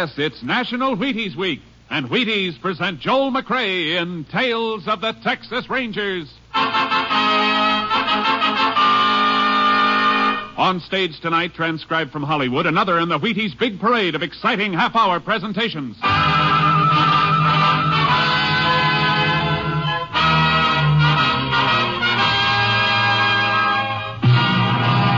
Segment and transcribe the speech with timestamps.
[0.00, 1.60] Yes, it's National Wheaties Week,
[1.90, 6.32] and Wheaties present Joel McCrea in Tales of the Texas Rangers.
[10.56, 14.94] On stage tonight, transcribed from Hollywood, another in the Wheaties big parade of exciting half
[14.94, 15.96] hour presentations.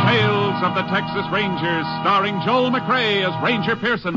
[0.08, 4.16] Tales of the Texas Rangers, starring Joel McCrea as Ranger Pearson.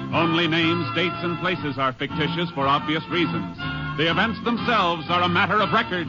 [0.13, 3.57] Only names, dates, and places are fictitious for obvious reasons.
[3.97, 6.07] The events themselves are a matter of record.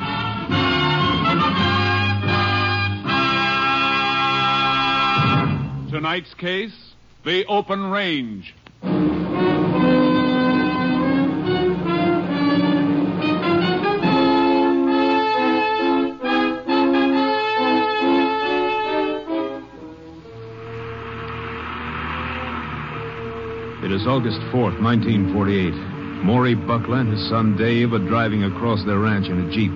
[5.91, 6.93] Tonight's case
[7.25, 8.55] the open range.
[23.83, 25.75] It is August 4th, 1948.
[26.23, 29.73] Maury Buckler and his son Dave are driving across their ranch in a Jeep,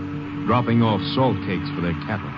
[0.46, 2.30] dropping off salt cakes for their cattle.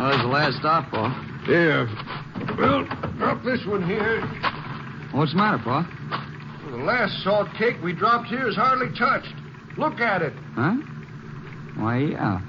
[0.00, 1.12] There's the last stop, Pa.
[1.46, 1.84] Yeah.
[2.56, 4.22] Well, drop this one here.
[5.12, 5.84] What's the matter, Pa?
[6.70, 9.34] The last salt cake we dropped here is hardly touched.
[9.76, 10.32] Look at it.
[10.54, 10.76] Huh?
[11.76, 12.40] Why, yeah.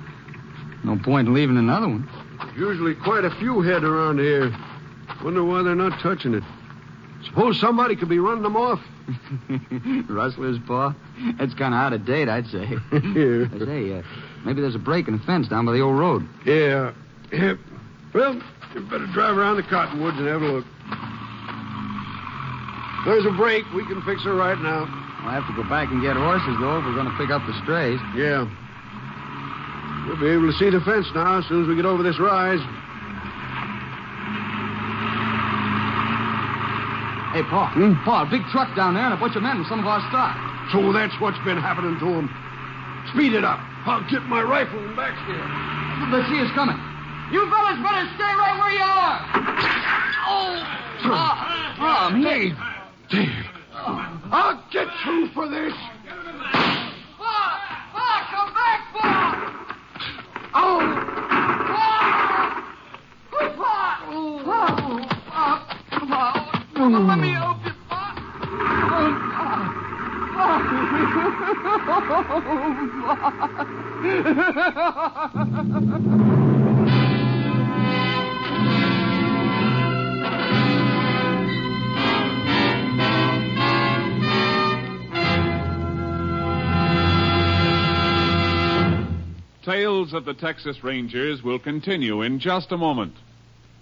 [0.85, 2.07] No point in leaving another one.
[2.55, 4.49] Usually quite a few head around here.
[5.23, 6.43] Wonder why they're not touching it.
[7.25, 8.79] Suppose somebody could be running them off.
[10.09, 10.95] Rustlers, Pa?
[11.37, 12.65] That's kind of out of date, I'd say.
[12.91, 13.45] Yeah.
[13.53, 14.01] I say, uh,
[14.45, 16.27] maybe there's a break in the fence down by the old road.
[16.45, 16.93] Yeah.
[17.31, 17.53] yeah.
[18.13, 18.41] Well,
[18.73, 20.65] you better drive around the cottonwoods and have a look.
[23.05, 23.65] There's a break.
[23.73, 24.85] We can fix her right now.
[25.23, 27.45] We'll have to go back and get horses, though, if we're going to pick up
[27.45, 27.99] the strays.
[28.17, 28.49] Yeah.
[30.07, 32.19] We'll be able to see the fence now as soon as we get over this
[32.19, 32.61] rise.
[37.31, 37.71] Hey, Pa.
[37.71, 37.95] Hmm?
[38.03, 40.03] Pa, a big truck down there and a bunch of men with some of our
[40.11, 40.35] stock.
[40.75, 42.27] So that's what's been happening to him.
[43.15, 43.59] Speed it up.
[43.87, 45.39] I'll get my rifle and back here.
[46.11, 46.75] Let's see us coming.
[47.31, 49.15] You fellas better stay right where you are.
[50.27, 50.59] Oh,
[51.07, 51.75] Pa.
[51.79, 52.51] Pa, I'm here.
[53.09, 55.73] Dave, I'll get you for this.
[57.15, 57.39] Pa,
[57.95, 59.07] Pa, come back, Pa.
[60.53, 60.83] Oh,
[61.71, 61.95] Pa.
[63.55, 63.95] Pa.
[64.43, 64.80] Pa.
[66.81, 66.89] Pa.
[66.89, 66.97] Pa.
[66.97, 67.57] Let me help.
[70.33, 70.57] Oh,
[89.63, 93.13] Tales of the Texas Rangers will continue in just a moment.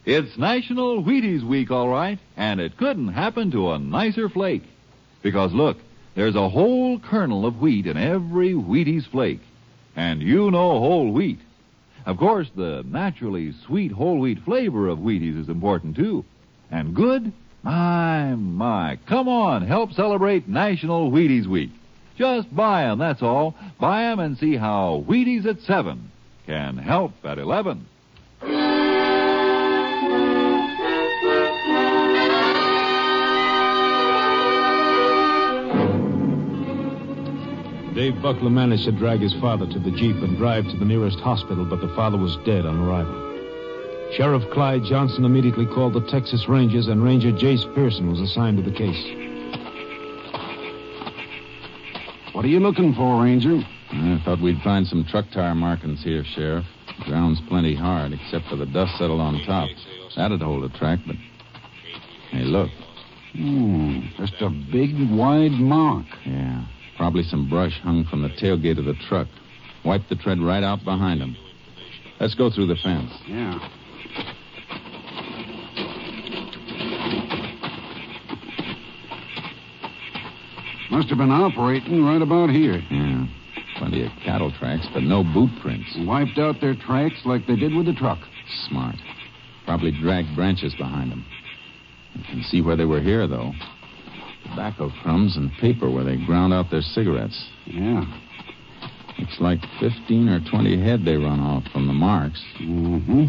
[0.06, 4.64] It's National Wheaties Week, all right, and it couldn't happen to a nicer flake.
[5.22, 5.78] Because look,
[6.16, 9.42] there's a whole kernel of wheat in every Wheaties flake.
[9.96, 11.40] And you know whole wheat.
[12.06, 16.24] Of course, the naturally sweet whole wheat flavor of Wheaties is important too.
[16.72, 17.34] And good?
[17.62, 18.98] My, my.
[19.08, 21.72] Come on, help celebrate National Wheaties Week.
[22.18, 23.56] Just buy 'em, that's all.
[23.80, 26.10] Buy 'em and see how Wheaties at 7
[26.46, 27.86] can help at 11.
[38.00, 41.20] Dave Buckler managed to drag his father to the Jeep and drive to the nearest
[41.20, 43.12] hospital, but the father was dead on arrival.
[44.16, 48.64] Sheriff Clyde Johnson immediately called the Texas Rangers, and Ranger Jace Pearson was assigned to
[48.64, 49.04] the case.
[52.32, 53.60] What are you looking for, Ranger?
[53.92, 56.64] I thought we'd find some truck tire markings here, Sheriff.
[57.00, 59.68] The ground's plenty hard, except for the dust settled on top.
[60.16, 61.18] That'd hold a track, but.
[62.32, 62.70] Hey, look.
[63.34, 66.06] Hmm, just a big, wide mark.
[66.26, 66.64] Yeah.
[67.00, 69.30] Probably some brush hung from the tailgate of the truck.
[69.86, 71.34] Wiped the tread right out behind him.
[72.20, 73.10] Let's go through the fence.
[73.26, 73.58] Yeah.
[80.92, 82.84] Must have been operating right about here.
[82.92, 83.26] Yeah.
[83.78, 85.88] Plenty of cattle tracks, but no boot prints.
[86.00, 88.20] Wiped out their tracks like they did with the truck.
[88.68, 88.98] Smart.
[89.64, 91.26] Probably dragged branches behind them.
[92.16, 93.54] You can see where they were here, though.
[94.50, 97.50] Tobacco crumbs and paper where they ground out their cigarettes.
[97.66, 98.06] Yeah.
[99.20, 102.42] Looks like 15 or 20 head they run off from the marks.
[102.60, 103.26] Mm-hmm.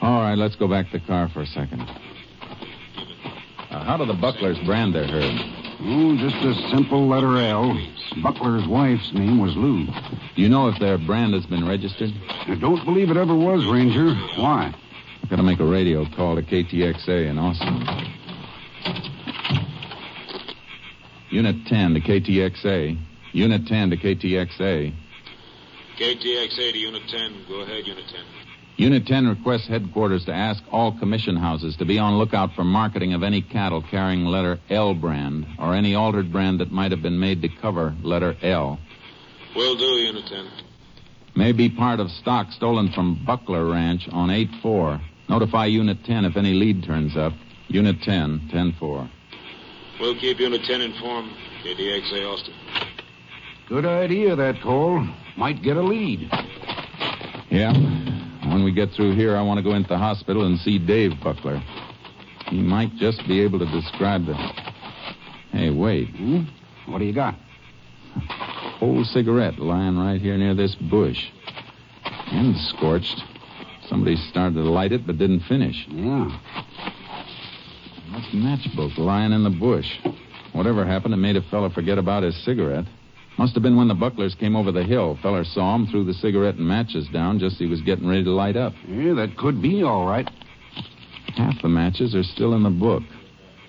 [0.00, 1.80] All right, let's go back to the car for a second.
[3.70, 5.40] Uh, how do the bucklers brand their herd?
[5.80, 7.74] Oh, just a simple letter L.
[8.22, 9.86] Buckler's wife's name was Lou.
[9.86, 12.12] Do you know if their brand has been registered?
[12.28, 14.14] I don't believe it ever was, Ranger.
[14.40, 14.74] Why?
[15.22, 17.84] I've got to make a radio call to KTXA in Austin.
[21.30, 22.98] Unit 10 to KTXA.
[23.32, 24.94] Unit 10 to KTXA.
[25.98, 27.44] KTXA to Unit 10.
[27.48, 28.20] Go ahead, Unit 10.
[28.78, 33.14] Unit 10 requests headquarters to ask all commission houses to be on lookout for marketing
[33.14, 37.18] of any cattle carrying letter L brand or any altered brand that might have been
[37.18, 38.78] made to cover letter L.
[39.54, 40.46] Will do, Unit 10.
[41.34, 45.00] May be part of stock stolen from Buckler Ranch on 8-4.
[45.30, 47.32] Notify Unit 10 if any lead turns up.
[47.68, 49.10] Unit 10, 10-4.
[50.00, 51.32] We'll keep you Unit 10 informed.
[51.64, 52.54] KTXA Austin.
[53.68, 55.06] Good idea, that call.
[55.36, 56.30] Might get a lead.
[57.50, 57.72] Yeah.
[58.52, 61.12] When we get through here, I want to go into the hospital and see Dave
[61.22, 61.62] Buckler.
[62.48, 64.34] He might just be able to describe the.
[65.50, 66.10] Hey, wait.
[66.10, 66.42] Hmm?
[66.86, 67.34] What do you got?
[68.78, 71.30] Whole cigarette lying right here near this bush.
[72.04, 73.22] And scorched.
[73.88, 75.86] Somebody started to light it but didn't finish.
[75.88, 76.38] Yeah.
[78.12, 79.86] That's matchbook lying in the bush.
[80.52, 82.84] Whatever happened, it made a fella forget about his cigarette.
[83.38, 85.18] Must have been when the Bucklers came over the hill.
[85.22, 88.24] Feller saw him, threw the cigarette and matches down just as he was getting ready
[88.24, 88.72] to light up.
[88.88, 90.28] Yeah, that could be all right.
[91.36, 93.02] Half the matches are still in the book.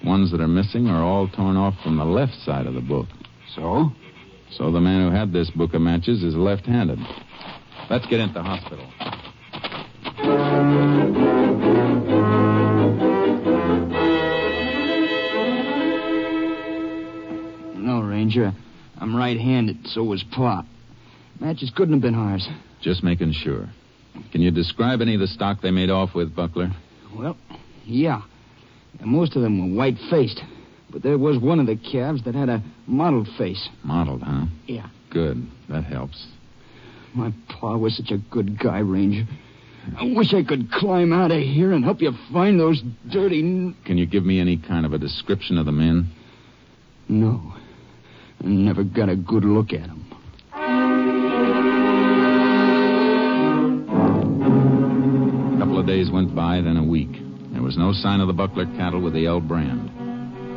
[0.06, 3.08] Ones that are missing are all torn off from the left side of the book.
[3.56, 3.92] So?
[4.52, 7.00] So the man who had this book of matches is left-handed.
[7.90, 8.88] Let's get into the hospital.
[18.28, 18.54] Ranger.
[19.00, 19.88] I'm right-handed.
[19.88, 20.66] So was Pop.
[21.40, 22.48] Matches couldn't have been ours.
[22.82, 23.70] Just making sure.
[24.32, 26.72] Can you describe any of the stock they made off with, Buckler?
[27.18, 27.38] Well,
[27.86, 28.22] yeah.
[29.00, 30.42] And most of them were white-faced.
[30.90, 33.70] But there was one of the calves that had a mottled face.
[33.84, 34.48] Mottled, huh?
[34.66, 34.88] Yeah.
[35.10, 35.48] Good.
[35.70, 36.28] That helps.
[37.14, 39.26] My pa was such a good guy, Ranger.
[39.98, 43.42] I wish I could climb out of here and help you find those dirty.
[43.86, 46.10] Can you give me any kind of a description of the men?
[47.08, 47.54] No.
[48.44, 50.04] I never got a good look at them.
[55.54, 57.10] A couple of days went by, then a week.
[57.52, 59.90] There was no sign of the Buckler cattle with the L brand.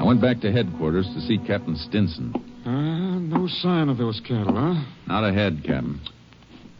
[0.00, 2.34] I went back to headquarters to see Captain Stinson.
[2.64, 4.82] Uh, no sign of those cattle, huh?
[5.06, 6.00] Not ahead, Captain.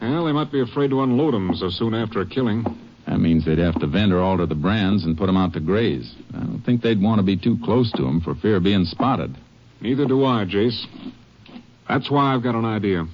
[0.01, 2.65] Well, they might be afraid to unload 'em so soon after a killing.
[3.07, 5.59] That means they'd have to vend or alter the brands and put 'em out to
[5.59, 6.13] graze.
[6.33, 8.85] I don't think they'd want to be too close to 'em for fear of being
[8.85, 9.35] spotted.
[9.81, 10.85] Neither do I, Jace.
[11.89, 13.05] That's why I've got an idea.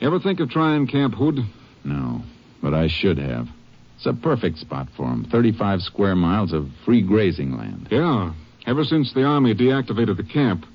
[0.00, 1.38] Ever think of trying Camp Hood?
[1.84, 2.22] No,
[2.62, 3.48] but I should have.
[3.96, 5.24] It's a perfect spot for 'em.
[5.24, 7.88] 35 square miles of free grazing land.
[7.90, 8.32] Yeah.
[8.66, 10.66] Ever since the Army deactivated the camp,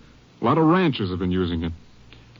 [0.41, 1.73] a lot of ranchers have been using it.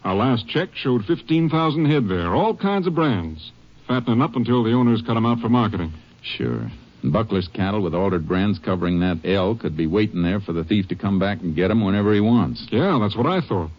[0.03, 3.51] Our last check showed 15,000 head there, all kinds of brands.
[3.87, 5.93] Fattening up until the owners cut 'em out for marketing.
[6.21, 6.71] Sure.
[7.03, 10.63] And Buckler's cattle with altered brands covering that L could be waiting there for the
[10.63, 12.65] thief to come back and get 'em whenever he wants.
[12.71, 13.69] Yeah, that's what I thought.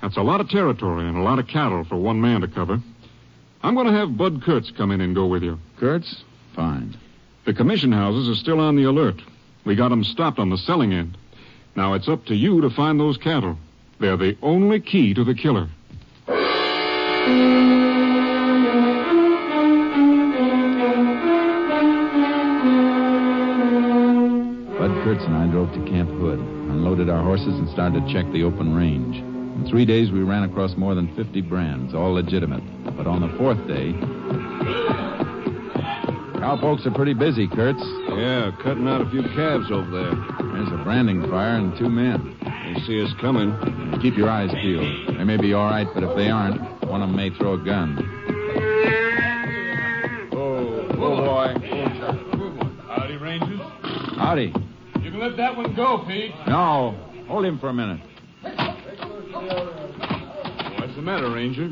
[0.00, 2.80] That's a lot of territory and a lot of cattle for one man to cover.
[3.62, 5.58] I'm going to have Bud Kurtz come in and go with you.
[5.80, 6.22] Kurtz?
[6.54, 6.94] Fine.
[7.44, 9.20] The commission houses are still on the alert.
[9.64, 11.16] We got 'em stopped on the selling end.
[11.74, 13.58] Now it's up to you to find those cattle.
[13.98, 15.68] They're the only key to the killer.
[25.14, 28.42] Kurtz and I drove to Camp Hood, unloaded our horses, and started to check the
[28.42, 29.18] open range.
[29.18, 32.64] In three days, we ran across more than 50 brands, all legitimate.
[32.96, 33.92] But on the fourth day.
[36.40, 37.78] Cowpokes are pretty busy, Kurtz.
[38.08, 40.14] Yeah, cutting out a few calves over there.
[40.52, 42.36] There's a branding fire and two men.
[42.42, 43.54] They see us coming.
[44.02, 45.16] Keep your eyes peeled.
[45.16, 47.64] They may be all right, but if they aren't, one of them may throw a
[47.64, 47.98] gun.
[50.32, 51.54] Oh, oh boy.
[52.88, 53.60] Howdy, Rangers.
[54.16, 54.52] Howdy.
[55.24, 56.32] You can let that one go, Pete.
[56.46, 56.94] No,
[57.28, 58.00] hold him for a minute.
[60.78, 61.66] What's the matter, Ranger?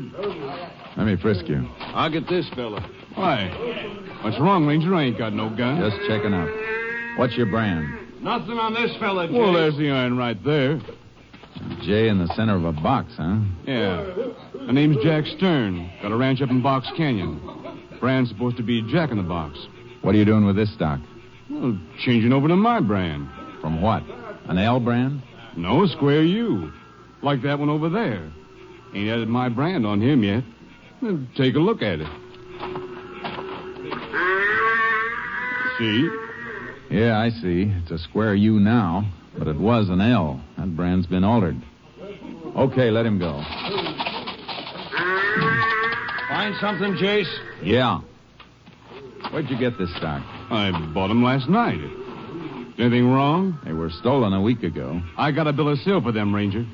[0.97, 1.69] Let me frisk you.
[1.79, 2.81] I'll get this fella.
[3.13, 3.49] Why?
[4.23, 4.95] What's wrong, Ranger?
[4.95, 5.79] I ain't got no gun.
[5.79, 6.49] Just checking out.
[7.19, 8.23] What's your brand?
[8.23, 9.37] Nothing on this fella, Jay.
[9.37, 10.81] Well, there's the iron right there.
[11.83, 13.37] Jay in the center of a box, huh?
[13.67, 14.15] Yeah.
[14.65, 15.91] My name's Jack Stern.
[16.01, 17.39] Got a ranch up in Box Canyon.
[17.99, 19.59] Brand's supposed to be Jack in the Box.
[20.01, 20.99] What are you doing with this stock?
[21.51, 23.29] Well, changing over to my brand.
[23.63, 24.03] From what?
[24.49, 25.21] An L brand?
[25.55, 26.73] No, Square U.
[27.21, 28.29] Like that one over there.
[28.93, 30.43] Ain't added my brand on him yet.
[31.37, 32.07] Take a look at it.
[35.77, 36.09] See?
[36.91, 37.71] Yeah, I see.
[37.81, 40.41] It's a square U now, but it was an L.
[40.57, 41.55] That brand's been altered.
[42.57, 43.41] Okay, let him go.
[46.27, 47.33] Find something, Jace?
[47.63, 48.01] Yeah.
[49.31, 50.21] Where'd you get this stock?
[50.51, 51.79] I bought them last night.
[52.77, 53.59] Anything wrong?
[53.63, 55.01] They were stolen a week ago.
[55.17, 56.65] I got a bill of sale for them, Ranger.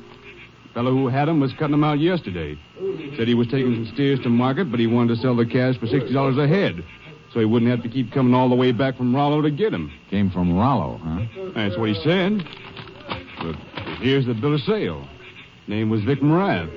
[0.73, 2.57] Fellow who had them was cutting them out yesterday.
[3.17, 5.77] Said he was taking some steers to market, but he wanted to sell the calves
[5.77, 6.83] for sixty dollars a head,
[7.33, 9.71] so he wouldn't have to keep coming all the way back from Rollo to get
[9.71, 9.91] them.
[10.09, 11.51] Came from Rollo, huh?
[11.55, 12.47] That's what he said.
[13.41, 13.55] But
[13.99, 15.05] here's the bill of sale.
[15.67, 16.69] Name was Vic Morath.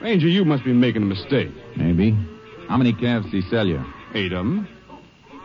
[0.00, 1.50] Ranger, you must be making a mistake.
[1.76, 2.16] Maybe.
[2.68, 3.84] How many calves did he sell you?
[4.14, 4.68] Eight of them.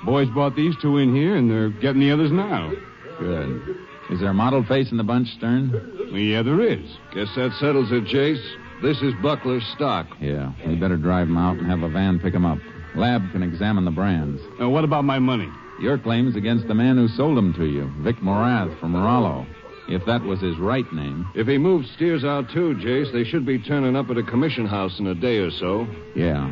[0.05, 2.71] Boys bought these two in here, and they're getting the others now.
[3.19, 3.77] Good.
[4.09, 6.09] Is there a mottled face in the bunch, Stern?
[6.11, 6.97] Yeah, there is.
[7.13, 8.43] Guess that settles it, Jace.
[8.81, 10.07] This is Buckler's stock.
[10.19, 10.51] Yeah.
[10.65, 12.57] We better drive him out and have a van pick him up.
[12.95, 14.41] Lab can examine the brands.
[14.59, 15.47] Now, what about my money?
[15.79, 19.45] Your claim's against the man who sold them to you, Vic Morath from Rollo.
[19.87, 21.27] If that was his right name.
[21.35, 24.65] If he moved steers out too, Jace, they should be turning up at a commission
[24.65, 25.87] house in a day or so.
[26.15, 26.51] Yeah.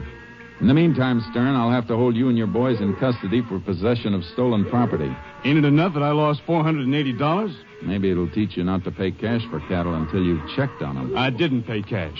[0.61, 3.59] In the meantime, Stern, I'll have to hold you and your boys in custody for
[3.59, 5.15] possession of stolen property.
[5.45, 7.55] Ain't it enough that I lost $480?
[7.81, 11.17] Maybe it'll teach you not to pay cash for cattle until you've checked on them.
[11.17, 12.19] I didn't pay cash.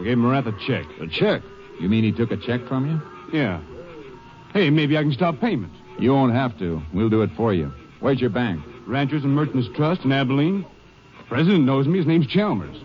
[0.00, 0.86] I gave Morath a check.
[1.00, 1.42] A check?
[1.78, 3.38] You mean he took a check from you?
[3.38, 3.60] Yeah.
[4.54, 5.72] Hey, maybe I can stop payment.
[5.98, 6.80] You won't have to.
[6.94, 7.72] We'll do it for you.
[8.00, 8.62] Where's your bank?
[8.86, 10.62] Ranchers and Merchants Trust in Abilene.
[11.18, 11.98] The President knows me.
[11.98, 12.76] His name's Chalmers.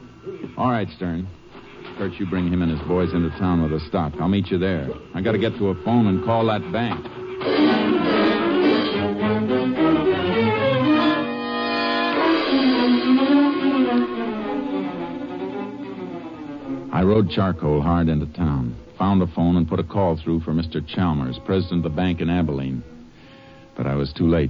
[0.57, 1.27] All right, Stern.
[2.01, 4.13] Kurt, you bring him and his boys into town with the stock.
[4.19, 4.89] I'll meet you there.
[5.13, 7.05] I gotta get to a phone and call that bank.
[16.91, 20.53] I rode charcoal hard into town, found a phone, and put a call through for
[20.53, 20.83] Mr.
[20.83, 22.83] Chalmers, president of the bank in Abilene.
[23.77, 24.49] But I was too late.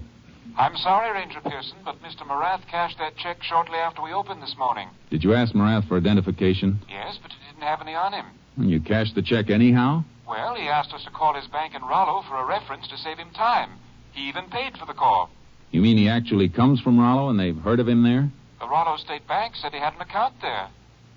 [0.62, 2.22] I'm sorry, Ranger Pearson, but Mr.
[2.22, 4.89] Morath cashed that check shortly after we opened this morning.
[5.10, 6.80] Did you ask Morath for identification?
[6.88, 8.27] Yes, but he didn't have any on him.
[8.58, 10.03] And You cashed the check anyhow?
[10.30, 13.18] Well, he asked us to call his bank in Rollo for a reference to save
[13.18, 13.72] him time.
[14.12, 15.32] He even paid for the call.
[15.72, 18.30] You mean he actually comes from Rollo and they've heard of him there?
[18.60, 20.68] The Rollo State Bank said he had an account there.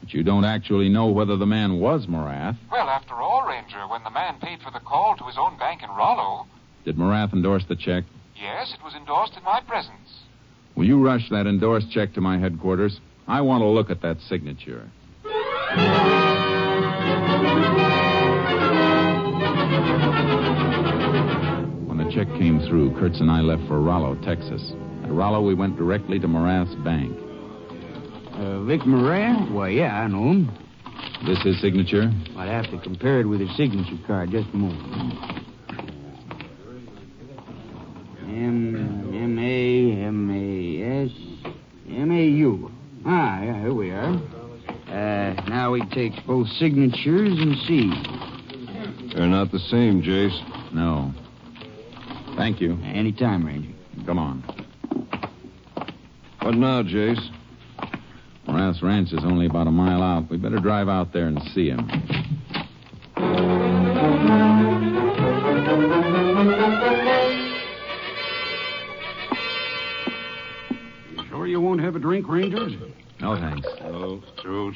[0.00, 2.56] But you don't actually know whether the man was Morath.
[2.72, 5.82] Well, after all, Ranger, when the man paid for the call to his own bank
[5.82, 6.46] in Rollo,
[6.86, 8.04] Did Morath endorse the check?
[8.36, 10.22] Yes, it was endorsed in my presence.
[10.76, 13.00] Will you rush that endorsed check to my headquarters?
[13.26, 14.90] I want to look at that signature.
[21.86, 24.72] When the check came through, Kurtz and I left for Rollo, Texas.
[25.04, 27.16] At Rollo, we went directly to Morath's bank.
[28.32, 29.54] Uh, Vic Moran?
[29.54, 30.58] Why, yeah, I know him.
[31.26, 32.10] This his signature?
[32.36, 34.30] I'd have to compare it with his signature card.
[34.30, 35.44] Just a moment.
[38.28, 41.10] M M A M A S
[41.88, 42.70] M A U.
[43.06, 44.18] Ah, yeah, here we are.
[44.88, 45.34] Uh,
[45.94, 49.14] now we take both signatures and see.
[49.14, 50.72] They're not the same, Jace.
[50.72, 51.12] No.
[52.36, 52.78] Thank you.
[52.84, 53.70] Any time, Ranger.
[54.06, 54.42] Come on.
[56.42, 57.30] What now, Jace?
[58.46, 60.30] Morath's ranch is only about a mile out.
[60.30, 61.88] We better drive out there and see him.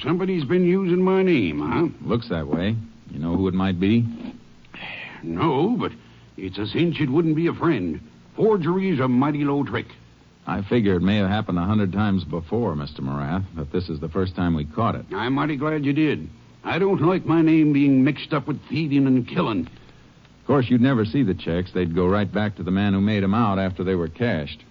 [0.03, 1.89] Somebody's been using my name, huh?
[2.07, 2.77] Looks that way.
[3.11, 4.05] You know who it might be?
[5.23, 5.93] No, but
[6.37, 8.01] it's a cinch it wouldn't be a friend.
[8.37, 9.87] Forgery's a mighty low trick.
[10.47, 13.01] I figure it may have happened a hundred times before, Mr.
[13.01, 15.05] Morath, but this is the first time we caught it.
[15.13, 16.29] I'm mighty glad you did.
[16.65, 19.67] I don't like my name being mixed up with thieving and killing.
[19.67, 21.73] Of course, you'd never see the checks.
[21.73, 24.63] They'd go right back to the man who made 'em out after they were cashed.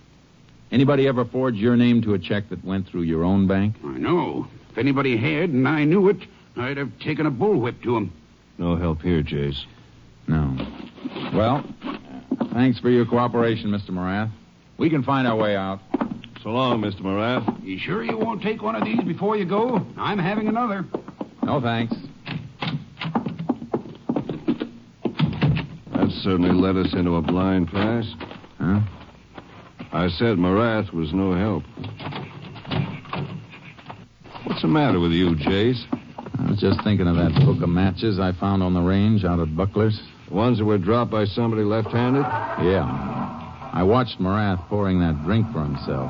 [0.71, 3.75] Anybody ever forge your name to a check that went through your own bank?
[3.85, 4.47] I know.
[4.77, 6.17] If anybody had and I knew it,
[6.55, 8.13] I'd have taken a bullwhip to him.
[8.59, 9.65] No help here, Jace.
[10.27, 10.55] No.
[11.33, 11.65] Well,
[12.53, 13.89] thanks for your cooperation, Mr.
[13.89, 14.29] Morath.
[14.77, 15.79] We can find our way out.
[16.43, 17.01] So long, Mr.
[17.01, 17.65] Morath.
[17.65, 19.83] You sure you won't take one of these before you go?
[19.97, 20.85] I'm having another.
[21.41, 21.95] No, thanks.
[25.91, 28.05] That certainly led us into a blind pass.
[28.59, 28.81] Huh?
[29.91, 31.63] I said Morath was no help.
[34.57, 35.85] What's the matter with you, Jace?
[36.39, 39.39] I was just thinking of that book of matches I found on the range out
[39.39, 40.01] at Buckler's.
[40.27, 42.25] The ones that were dropped by somebody left-handed?
[42.65, 42.81] Yeah.
[43.71, 46.09] I watched Morath pouring that drink for himself.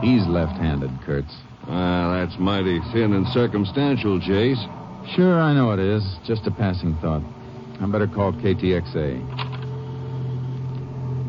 [0.00, 1.36] He's left handed, Kurtz.
[1.68, 4.64] Ah, that's mighty thin and circumstantial, Jace.
[5.14, 6.02] Sure, I know it is.
[6.24, 7.20] Just a passing thought.
[7.78, 9.20] I better call KTXA.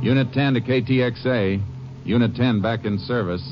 [0.01, 1.61] Unit 10 to KTXA.
[2.05, 3.43] Unit 10 back in service.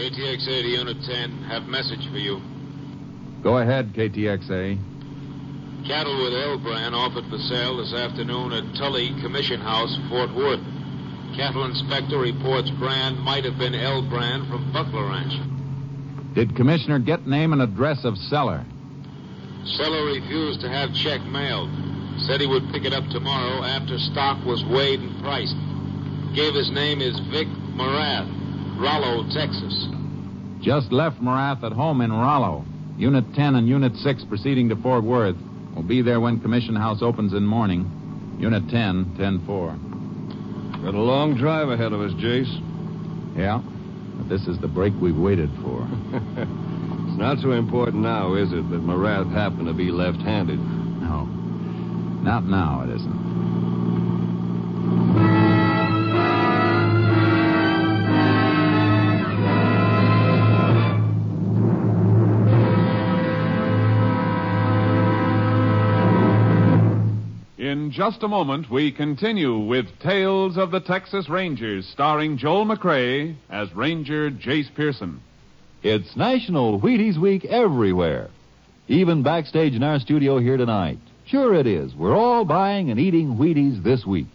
[0.00, 1.42] KTXA to Unit 10.
[1.44, 2.40] Have message for you.
[3.42, 4.80] Go ahead, KTXA.
[5.86, 10.64] Cattle with L brand offered for sale this afternoon at Tully Commission House, Fort Worth.
[11.36, 15.36] Cattle inspector reports brand might have been L brand from Buckler Ranch.
[16.34, 18.64] Did Commissioner get name and address of seller?
[19.66, 21.68] Seller refused to have check mailed.
[22.24, 25.56] Said he would pick it up tomorrow after stock was weighed and priced.
[26.34, 28.40] Gave his name is Vic Morath,
[28.80, 29.89] Rollo, Texas.
[30.60, 32.64] Just left Morath at home in Rollo.
[32.98, 35.36] Unit 10 and Unit 6 proceeding to Fort Worth.
[35.74, 38.36] We'll be there when Commission House opens in morning.
[38.38, 40.82] Unit 10, 10-4.
[40.84, 42.52] Got a long drive ahead of us, Jace.
[43.36, 43.62] Yeah,
[44.18, 45.88] but this is the break we've waited for.
[47.10, 50.60] It's not so important now, is it, that Morath happened to be left-handed?
[50.60, 51.24] No,
[52.22, 53.20] not now it isn't.
[68.00, 73.74] Just a moment, we continue with Tales of the Texas Rangers, starring Joel McCrea as
[73.74, 75.20] Ranger Jace Pearson.
[75.82, 78.30] It's National Wheaties Week everywhere.
[78.88, 80.96] Even backstage in our studio here tonight.
[81.26, 81.94] Sure it is.
[81.94, 84.28] We're all buying and eating Wheaties this week.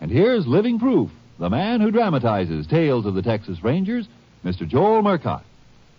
[0.00, 1.10] And here's living proof.
[1.40, 4.06] The man who dramatizes Tales of the Texas Rangers,
[4.44, 4.68] Mr.
[4.68, 5.42] Joel Murcott.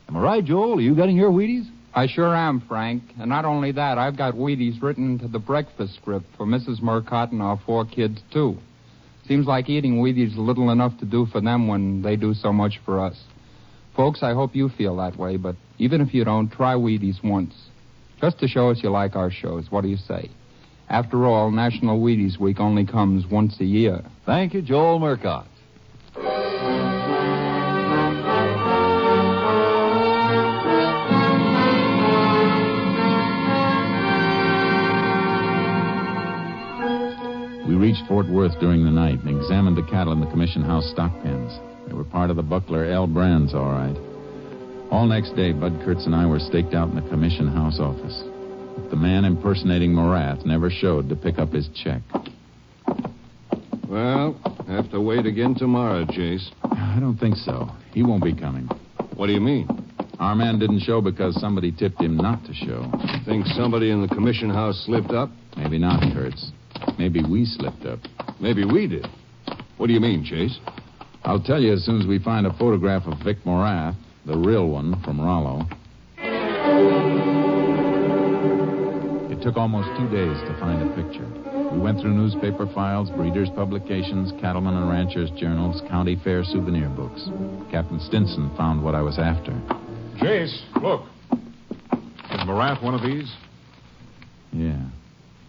[0.08, 0.78] Am I right, Joel?
[0.78, 1.70] Are you getting your Wheaties?
[1.94, 3.04] I sure am, Frank.
[3.20, 6.82] And not only that, I've got Wheaties written into the breakfast script for Mrs.
[6.82, 8.58] Murcott and our four kids, too.
[9.28, 12.54] Seems like eating Wheaties is little enough to do for them when they do so
[12.54, 13.22] much for us.
[13.96, 17.54] Folks, I hope you feel that way, but even if you don't, try Wheaties once.
[18.22, 19.68] Just to show us you like our shows.
[19.70, 20.30] What do you say?
[20.90, 24.02] After all, National Wheaties Week only comes once a year.
[24.26, 25.48] Thank you, Joel Murcott.
[37.72, 40.92] We reached Fort Worth during the night and examined the cattle in the Commission House
[40.92, 41.58] stock pens.
[41.88, 43.96] They were part of the Buckler L brands, all right.
[44.92, 48.24] All next day, Bud Kurtz and I were staked out in the Commission House office.
[48.76, 52.02] But the man impersonating Morath never showed to pick up his check.
[53.88, 56.52] Well, have to wait again tomorrow, Jace.
[56.64, 57.70] I don't think so.
[57.94, 58.68] He won't be coming.
[59.16, 59.70] What do you mean?
[60.20, 62.92] Our man didn't show because somebody tipped him not to show.
[63.24, 65.30] Think somebody in the commission house slipped up?
[65.56, 66.52] Maybe not, Kurtz.
[66.98, 68.00] Maybe we slipped up.
[68.40, 69.08] Maybe we did.
[69.78, 70.58] What do you mean, Jace?
[71.24, 74.68] I'll tell you as soon as we find a photograph of Vic Morath, the real
[74.68, 75.68] one from Rollo.
[79.32, 81.28] It took almost two days to find a picture.
[81.72, 87.30] We went through newspaper files, breeders' publications, cattlemen and ranchers' journals, county fair souvenir books.
[87.72, 89.52] Captain Stinson found what I was after.
[90.18, 91.06] Jace, look.
[91.32, 93.32] Is Morath one of these?
[94.52, 94.90] Yeah.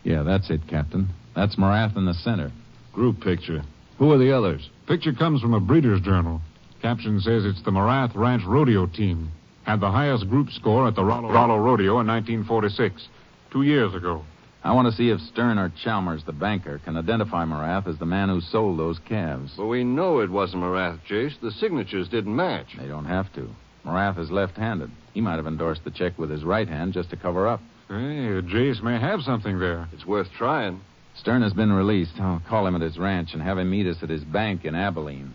[0.05, 1.09] Yeah, that's it, Captain.
[1.35, 2.53] That's Morath in the center.
[2.93, 3.63] Group picture.
[3.99, 4.69] Who are the others?
[4.87, 6.41] Picture comes from a breeder's journal.
[6.83, 9.31] Caption says it's the Morath Ranch Rodeo team.
[9.65, 13.09] Had the highest group score at the Rollo, Rollo Rodeo in 1946,
[13.51, 14.25] two years ago.
[14.65, 18.07] I want to see if Stern or Chalmers, the banker, can identify Morath as the
[18.07, 19.53] man who sold those calves.
[19.57, 21.41] Well, we know it wasn't Morath, Jace.
[21.41, 22.77] The signatures didn't match.
[22.79, 23.49] They don't have to.
[23.85, 24.91] Morath is left-handed.
[25.15, 27.61] He might have endorsed the check with his right hand just to cover up.
[27.89, 29.89] Hey, Jace may have something there.
[29.93, 30.81] It's worth trying.
[31.15, 32.13] Stern has been released.
[32.19, 34.75] I'll call him at his ranch and have him meet us at his bank in
[34.75, 35.35] Abilene.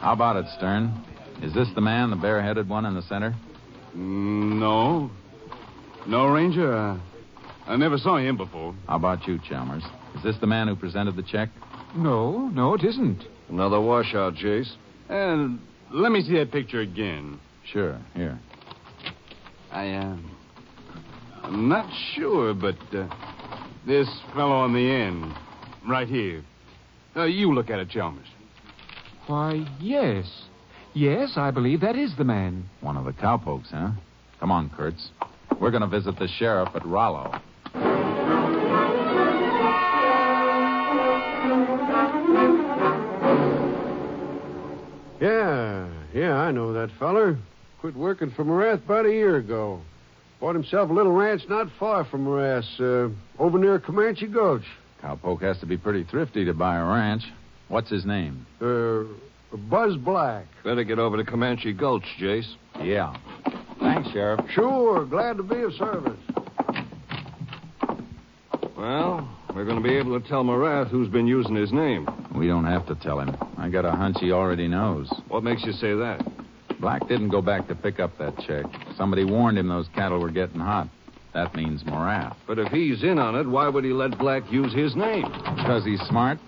[0.00, 0.92] How about it, Stern?
[1.42, 3.34] Is this the man, the bare-headed one in the center?
[3.96, 5.10] Mm, No.
[6.06, 6.74] No, Ranger.
[6.76, 6.98] Uh,
[7.66, 8.74] I never saw him before.
[8.88, 9.84] How about you, Chalmers?
[10.16, 11.48] Is this the man who presented the check?
[11.94, 13.22] No, no, it isn't.
[13.48, 14.72] Another washout, Jace.
[15.08, 15.60] And
[15.92, 17.38] let me see that picture again.
[17.64, 18.38] Sure, here.
[19.70, 20.30] I am.
[21.42, 23.08] I'm not sure, but uh,
[23.86, 25.32] this fellow on the end,
[25.88, 26.42] right here.
[27.16, 28.26] Uh, you look at it, Chalmers.
[29.26, 30.26] Why, yes.
[30.94, 32.68] Yes, I believe that is the man.
[32.80, 33.90] One of the cowpokes, huh?
[34.40, 35.10] Come on, Kurtz.
[35.60, 37.40] We're going to visit the sheriff at Rollo.
[45.22, 47.38] Yeah, yeah, I know that feller.
[47.80, 49.80] Quit working for Morath about a year ago.
[50.40, 53.08] Bought himself a little ranch not far from Morass, uh,
[53.40, 54.64] over near Comanche Gulch.
[55.00, 57.22] Cowpoke has to be pretty thrifty to buy a ranch.
[57.68, 58.44] What's his name?
[58.60, 59.04] Uh,
[59.70, 60.46] Buzz Black.
[60.64, 62.56] Better get over to Comanche Gulch, Jace.
[62.80, 63.16] Yeah.
[63.78, 64.40] Thanks, Sheriff.
[64.50, 66.18] Sure, glad to be of service.
[68.76, 72.08] Well, we're going to be able to tell Morath who's been using his name.
[72.42, 73.36] We don't have to tell him.
[73.56, 75.08] I got a hunch he already knows.
[75.28, 76.26] What makes you say that?
[76.80, 78.64] Black didn't go back to pick up that check.
[78.96, 80.88] Somebody warned him those cattle were getting hot.
[81.34, 82.34] That means Morath.
[82.48, 85.22] But if he's in on it, why would he let Black use his name?
[85.54, 86.40] Because he's smart.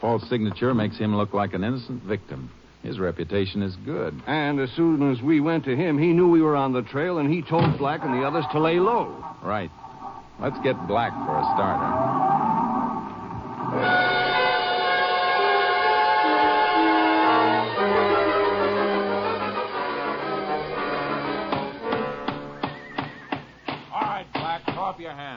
[0.00, 2.50] False signature makes him look like an innocent victim.
[2.82, 4.20] His reputation is good.
[4.26, 7.18] And as soon as we went to him, he knew we were on the trail,
[7.18, 9.24] and he told Black and the others to lay low.
[9.44, 9.70] Right.
[10.40, 13.99] Let's get Black for a starter.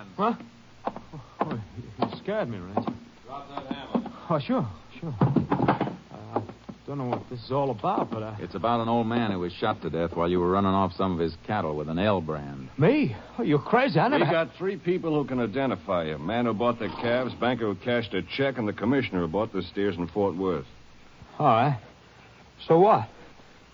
[0.04, 0.42] Up your hands.
[0.86, 0.92] Huh?
[1.42, 1.60] Oh,
[2.00, 2.94] you scared me, Ranger.
[3.26, 4.12] Drop that hammer.
[4.30, 4.68] Oh, sure,
[5.00, 5.16] sure.
[5.22, 6.42] Uh, I
[6.88, 8.38] don't know what this is all about, but I...
[8.40, 10.94] It's about an old man who was shot to death while you were running off
[10.98, 12.70] some of his cattle with an L brand.
[12.78, 13.16] Me?
[13.38, 14.00] Oh, you're crazy.
[14.00, 14.32] I We never...
[14.32, 16.18] got three people who can identify you.
[16.18, 19.54] Man who bought the calves, banker who cashed a check, and the commissioner who bought
[19.54, 20.66] the steers in Fort Worth.
[21.40, 21.80] All right.
[22.68, 23.08] So what?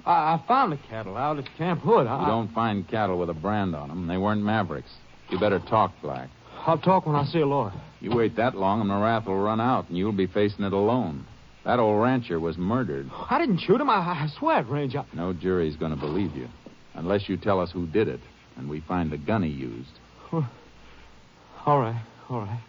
[0.06, 2.08] I, I found the cattle out at Camp Hood.
[2.08, 4.08] I, You don't find cattle with a brand on them.
[4.08, 4.90] They weren't Mavericks.
[5.30, 6.30] You better talk, Black.
[6.66, 7.74] I'll talk when I see a lawyer.
[8.02, 10.74] You wait that long, and the wrath will run out, and you'll be facing it
[10.74, 11.26] alone.
[11.66, 13.10] That old rancher was murdered.
[13.30, 13.90] I didn't shoot him.
[13.90, 15.06] I, I swear it, Ranger.
[15.14, 16.48] No jury's going to believe you,
[16.96, 18.20] unless you tell us who did it,
[18.58, 19.92] and we find the gun he used.
[21.66, 22.62] All right, all right.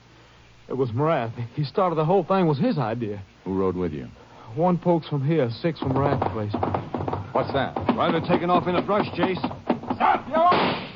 [0.68, 1.33] It was Morath.
[1.55, 2.46] He started the whole thing.
[2.46, 3.23] was his idea.
[3.44, 4.09] Who rode with you?
[4.57, 6.53] One pokes from here, six from Morath's place.
[7.33, 7.77] What's that?
[7.96, 9.38] Rider taking off in a brush, Jace.
[9.94, 10.89] Stop, you!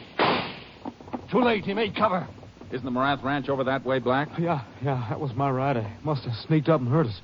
[1.35, 1.65] Too late.
[1.65, 2.29] He made cover.
[2.71, 4.29] Isn't the Morath Ranch over that way, Black?
[4.39, 5.77] Yeah, yeah, that was my ride.
[5.77, 5.93] rider.
[6.05, 7.21] Must have sneaked up and hurt us.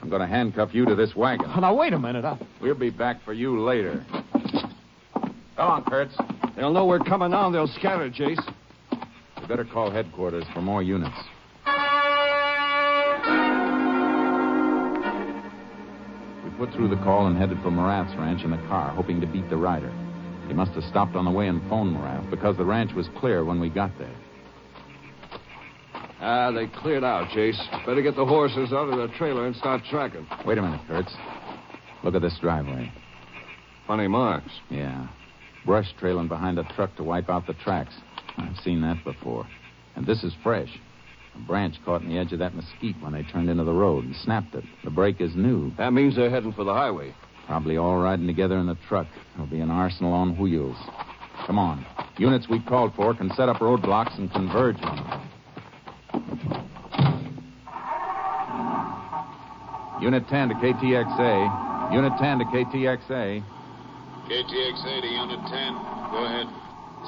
[0.00, 1.50] I'm going to handcuff you to this wagon.
[1.52, 2.24] Oh, now, wait a minute.
[2.24, 2.38] I...
[2.60, 4.06] We'll be back for you later.
[4.32, 6.16] Come on, Kurtz.
[6.54, 8.38] They'll know we're coming now, and they'll scatter, Jace.
[9.40, 11.16] We better call headquarters for more units.
[16.44, 19.26] We put through the call and headed for Morath's ranch in the car, hoping to
[19.26, 19.92] beat the rider.
[20.52, 23.42] He must have stopped on the way and phoned Morath because the ranch was clear
[23.42, 24.14] when we got there.
[26.20, 27.58] Ah, they cleared out, Jace.
[27.86, 30.26] Better get the horses out of the trailer and start tracking.
[30.44, 31.10] Wait a minute, Kurtz.
[32.04, 32.92] Look at this driveway.
[33.86, 34.50] Funny marks.
[34.68, 35.08] Yeah.
[35.64, 37.94] Brush trailing behind a truck to wipe out the tracks.
[38.36, 39.46] I've seen that before.
[39.96, 40.78] And this is fresh.
[41.34, 44.04] A branch caught in the edge of that mesquite when they turned into the road
[44.04, 44.64] and snapped it.
[44.84, 45.72] The brake is new.
[45.78, 47.14] That means they're heading for the highway.
[47.46, 49.06] Probably all riding together in the truck.
[49.34, 50.76] There'll be an arsenal on wheels.
[51.46, 51.84] Come on.
[52.18, 55.28] Units we called for can set up roadblocks and converge on them.
[60.00, 61.92] Unit 10 to KTXA.
[61.92, 63.44] Unit 10 to KTXA.
[64.28, 65.72] KTXA to Unit 10.
[66.10, 66.46] Go ahead.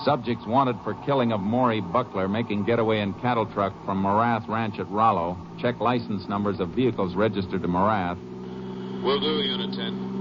[0.05, 4.79] Subjects wanted for killing of Maury Buckler making getaway in cattle truck from Morath Ranch
[4.79, 5.39] at Rollo.
[5.61, 8.19] Check license numbers of vehicles registered to Morath.
[9.03, 10.14] Will do, Unit 10.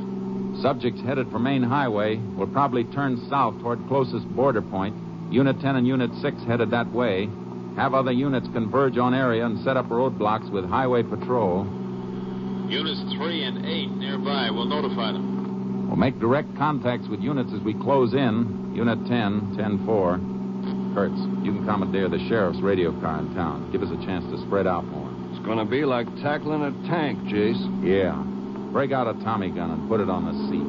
[0.64, 4.96] Subjects headed for main highway will probably turn south toward closest border point.
[5.30, 7.28] Unit 10 and Unit 6 headed that way.
[7.76, 11.66] Have other units converge on area and set up roadblocks with highway patrol.
[12.70, 14.50] Units 3 and 8 nearby.
[14.52, 15.90] We'll notify them.
[15.90, 18.72] We'll make direct contacts with units as we close in.
[18.74, 20.96] Unit 10, 10-4.
[20.96, 23.70] Kurtz, you can commandeer the sheriff's radio car in town.
[23.74, 25.12] Give us a chance to spread out more.
[25.32, 27.84] It's going to be like tackling a tank, Jace.
[27.84, 28.33] Yeah.
[28.74, 30.66] Break out a Tommy gun and put it on the seat.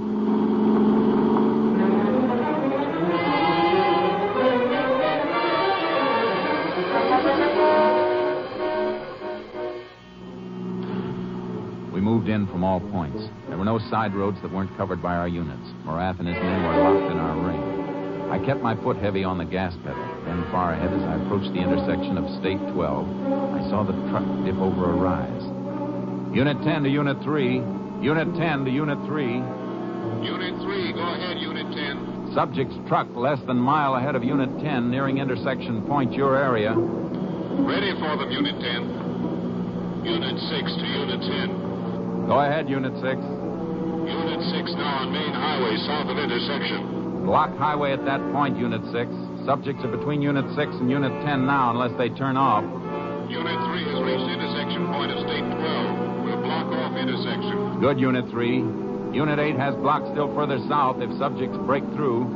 [11.95, 13.25] We moved in from all points.
[13.49, 15.67] There were no side roads that weren't covered by our units.
[15.87, 18.31] Morath and his men were locked in our ring.
[18.31, 20.05] I kept my foot heavy on the gas pedal.
[20.27, 23.09] Then far ahead, as I approached the intersection of State 12,
[23.55, 26.37] I saw the truck dip over a rise.
[26.37, 27.74] Unit 10 to Unit 3.
[28.01, 29.25] Unit 10 to Unit 3.
[30.25, 32.35] Unit 3, go ahead, Unit 10.
[32.35, 36.75] Subject's truck less than mile ahead of Unit 10, nearing intersection point your area.
[36.75, 40.05] Ready for them, Unit 10.
[40.05, 42.27] Unit 6 to Unit 10.
[42.27, 43.05] Go ahead, Unit 6.
[43.05, 47.25] Unit 6 now on main highway south of intersection.
[47.25, 49.09] Block highway at that point, Unit 6.
[49.49, 52.65] Subjects are between Unit 6 and Unit 10 now, unless they turn off.
[53.33, 56.25] Unit 3 has reached intersection point of State 12.
[56.29, 57.81] We'll block off intersection.
[57.81, 58.57] Good, Unit 3.
[59.15, 62.27] Unit 8 has blocks still further south if subjects break through.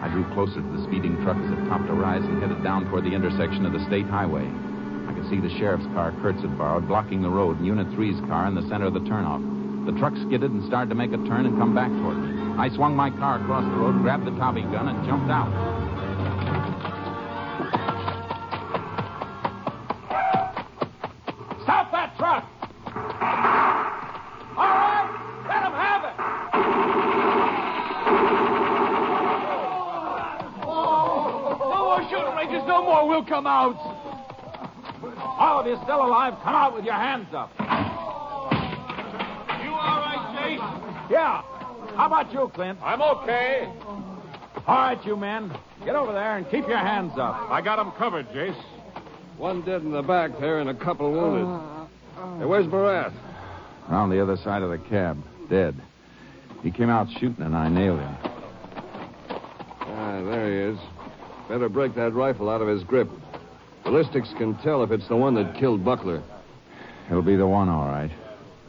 [0.00, 2.90] I drew closer to the speeding truck as it topped a rise and headed down
[2.90, 4.50] toward the intersection of the state highway.
[5.06, 8.20] I could see the sheriff's car Kurtz had borrowed blocking the road and Unit 3's
[8.26, 9.42] car in the center of the turnoff.
[9.86, 12.54] The truck skidded and started to make a turn and come back toward me.
[12.58, 15.73] I swung my car across the road, grabbed the Tommy gun, and jumped out.
[33.44, 33.76] Come out.
[35.38, 37.50] All of you still alive, come out with your hands up.
[37.60, 37.66] You
[39.70, 41.10] all right, Jace?
[41.10, 41.42] Yeah.
[41.94, 42.78] How about you, Clint?
[42.82, 43.70] I'm okay.
[44.66, 45.54] All right, you men.
[45.84, 47.50] Get over there and keep your hands up.
[47.50, 48.56] I got him covered, Jace.
[49.36, 51.46] One dead in the back there and a couple wounded.
[52.38, 53.12] Hey, where's Barat?
[53.90, 55.74] Around the other side of the cab, dead.
[56.62, 58.16] He came out shooting and I nailed him.
[59.28, 60.78] Ah, there he is.
[61.46, 63.10] Better break that rifle out of his grip.
[63.84, 66.22] Ballistics can tell if it's the one that killed Buckler.
[67.08, 68.10] He'll be the one, all right.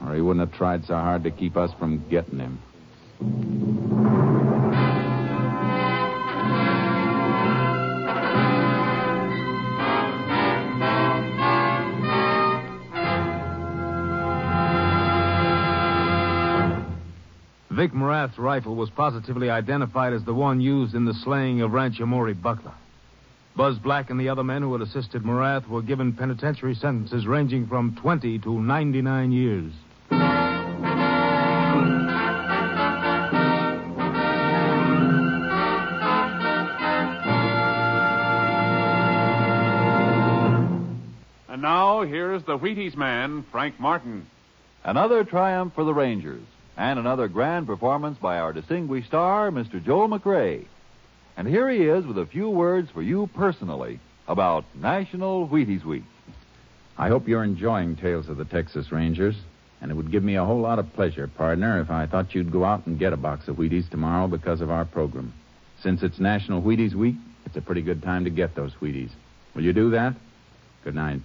[0.05, 2.59] Or he wouldn't have tried so hard to keep us from getting him.
[17.71, 22.05] Vic Morath's rifle was positively identified as the one used in the slaying of Rancher
[22.05, 22.73] Maury Buckler.
[23.55, 27.67] Buzz Black and the other men who had assisted Morath were given penitentiary sentences ranging
[27.67, 29.71] from 20 to 99 years.
[41.47, 44.27] And now, here's the Wheaties man, Frank Martin.
[44.83, 46.43] Another triumph for the Rangers,
[46.75, 49.81] and another grand performance by our distinguished star, Mr.
[49.81, 50.65] Joel McCrea.
[51.37, 56.03] And here he is with a few words for you personally about National Wheaties Week.
[56.97, 59.35] I hope you're enjoying Tales of the Texas Rangers,
[59.81, 62.51] and it would give me a whole lot of pleasure, partner, if I thought you'd
[62.51, 65.33] go out and get a box of Wheaties tomorrow because of our program.
[65.81, 69.11] Since it's National Wheaties Week, it's a pretty good time to get those Wheaties.
[69.53, 70.15] Will you do that?
[70.85, 71.19] Good night.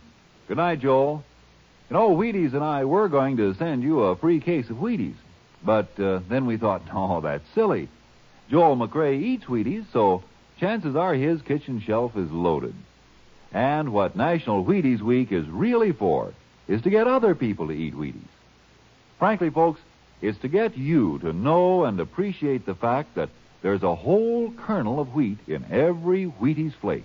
[0.48, 1.22] Good night, Joel.
[1.88, 5.16] You know, Wheaties and I were going to send you a free case of Wheaties,
[5.64, 7.88] but uh, then we thought, oh, that's silly.
[8.50, 10.24] Joel McCrea eats Wheaties, so
[10.58, 12.74] chances are his kitchen shelf is loaded.
[13.52, 16.32] And what National Wheaties Week is really for
[16.66, 18.28] is to get other people to eat Wheaties.
[19.20, 19.80] Frankly, folks,
[20.20, 23.28] it's to get you to know and appreciate the fact that
[23.62, 27.04] there's a whole kernel of wheat in every Wheaties flake.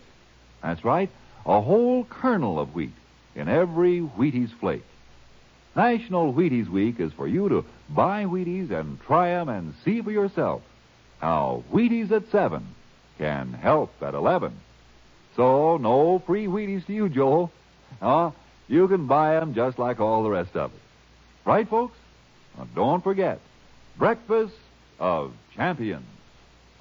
[0.63, 1.10] That's right,
[1.45, 2.93] a whole kernel of wheat
[3.36, 4.86] in every Wheaties flake.
[5.75, 10.12] National Wheaties Week is for you to buy Wheaties and try 'em and see for
[10.12, 10.63] yourself
[11.19, 12.65] how Wheaties at 7
[13.17, 14.54] can help at 11.
[15.36, 17.51] So, no free Wheaties to you, Joel.
[18.01, 18.32] Uh,
[18.67, 20.80] you can buy 'em just like all the rest of it.
[21.45, 21.97] Right, folks?
[22.58, 23.39] Now, don't forget,
[23.97, 24.56] Breakfast
[24.99, 26.06] of Champions.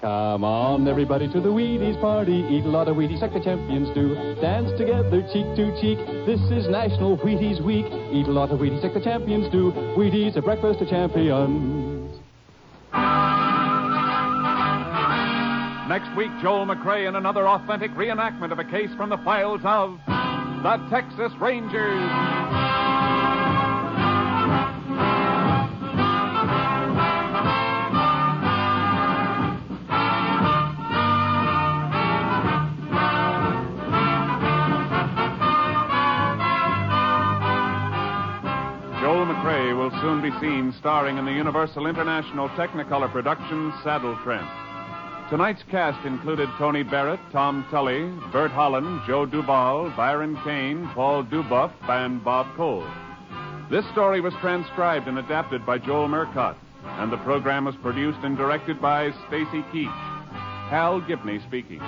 [0.01, 2.45] Come on, everybody, to the Wheaties party.
[2.49, 4.13] Eat a lot of Wheaties like the champions do.
[4.41, 5.97] Dance together, cheek to cheek.
[6.25, 7.85] This is National Wheaties Week.
[8.11, 9.71] Eat a lot of Wheaties like the champions do.
[9.95, 11.84] Wheaties, a breakfast of champions.
[15.87, 19.99] Next week, Joel McCrea in another authentic reenactment of a case from the files of
[20.07, 22.11] the Texas Rangers.
[39.75, 44.64] Will soon be seen starring in the Universal International Technicolor production Saddle Tramp.
[45.29, 51.71] Tonight's cast included Tony Barrett, Tom Tully, Bert Holland, Joe Duval, Byron Kane, Paul Dubov,
[51.89, 52.87] and Bob Cole.
[53.71, 58.37] This story was transcribed and adapted by Joel Murcott, and the program was produced and
[58.37, 60.69] directed by Stacy Keach.
[60.69, 61.81] Hal Gibney speaking.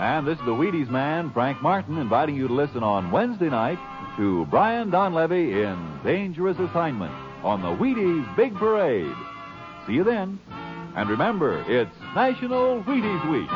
[0.00, 3.78] And this is the Wheaties man, Frank Martin, inviting you to listen on Wednesday night
[4.16, 7.12] to Brian Donlevy in Dangerous Assignment
[7.44, 9.14] on the Wheaties Big Parade.
[9.86, 10.40] See you then.
[10.96, 13.48] And remember, it's National Wheaties Week.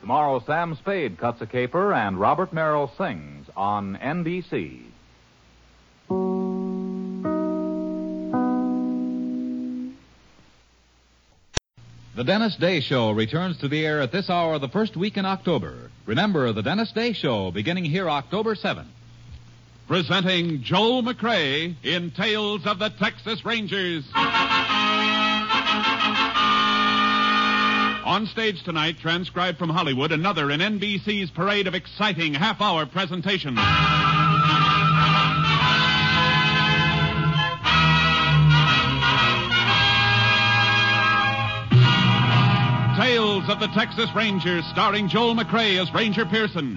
[0.00, 4.82] Tomorrow, Sam Spade cuts a caper and Robert Merrill sings on NBC.
[12.16, 15.24] The Dennis Day Show returns to the air at this hour the first week in
[15.24, 15.92] October.
[16.06, 18.86] Remember, the Dennis Day Show beginning here October 7th.
[19.88, 24.04] Presenting Joel McCrea in Tales of the Texas Rangers.
[28.04, 33.58] On stage tonight, transcribed from Hollywood, another in NBC's parade of exciting half hour presentations.
[42.98, 46.76] Tales of the Texas Rangers, starring Joel McCrea as Ranger Pearson.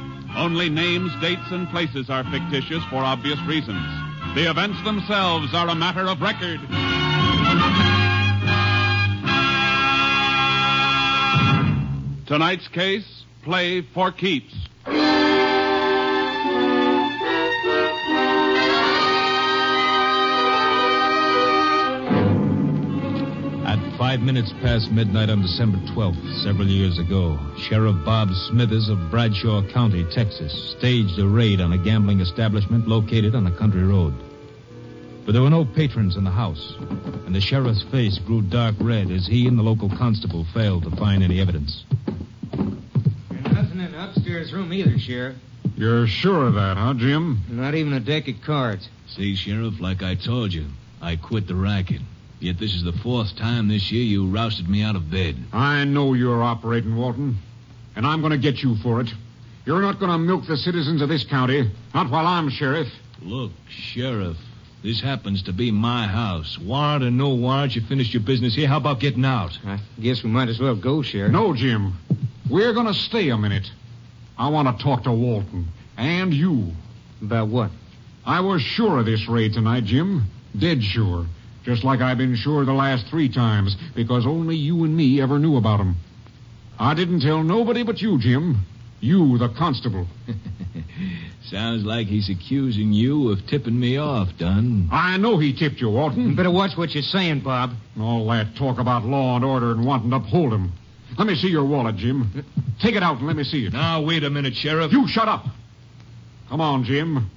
[0.35, 3.85] Only names, dates, and places are fictitious for obvious reasons.
[4.33, 6.59] The events themselves are a matter of record.
[12.27, 14.53] Tonight's case, play for keeps.
[24.11, 29.61] Five minutes past midnight on December 12th, several years ago, Sheriff Bob Smithers of Bradshaw
[29.71, 34.13] County, Texas, staged a raid on a gambling establishment located on a country road.
[35.25, 36.75] But there were no patrons in the house,
[37.25, 40.91] and the sheriff's face grew dark red as he and the local constable failed to
[40.97, 41.85] find any evidence.
[42.51, 45.37] Nothing in the upstairs room either, Sheriff.
[45.77, 47.39] You're sure of that, huh, Jim?
[47.47, 48.89] Not even a deck of cards.
[49.07, 50.65] See, Sheriff, like I told you,
[51.01, 52.01] I quit the racket.
[52.41, 55.37] Yet this is the fourth time this year you rousted me out of bed.
[55.53, 57.37] I know you're operating, Walton,
[57.95, 59.13] and I'm going to get you for it.
[59.63, 62.87] You're not going to milk the citizens of this county, not while I'm sheriff.
[63.21, 64.37] Look, Sheriff,
[64.83, 66.57] this happens to be my house.
[66.57, 68.67] Warrant or no warrant, you finished your business here.
[68.67, 69.55] How about getting out?
[69.63, 71.31] I guess we might as well go, Sheriff.
[71.31, 71.93] No, Jim.
[72.49, 73.69] We're going to stay a minute.
[74.35, 75.67] I want to talk to Walton.
[75.95, 76.71] And you.
[77.21, 77.69] About what?
[78.25, 80.23] I was sure of this raid tonight, Jim.
[80.57, 81.27] Dead sure.
[81.63, 85.37] Just like I've been sure the last three times, because only you and me ever
[85.39, 85.95] knew about 'em.
[86.79, 88.65] I didn't tell nobody but you, Jim.
[88.99, 90.07] You, the constable.
[91.43, 94.87] Sounds like he's accusing you of tipping me off, Dunn.
[94.91, 96.29] I know he tipped you, Walton.
[96.29, 97.71] You better watch what you're saying, Bob.
[97.99, 100.71] All that talk about law and order and wanting to uphold 'em.
[101.17, 102.43] Let me see your wallet, Jim.
[102.79, 103.73] Take it out and let me see it.
[103.73, 104.91] Now, wait a minute, Sheriff.
[104.91, 105.45] You shut up.
[106.49, 107.29] Come on, Jim.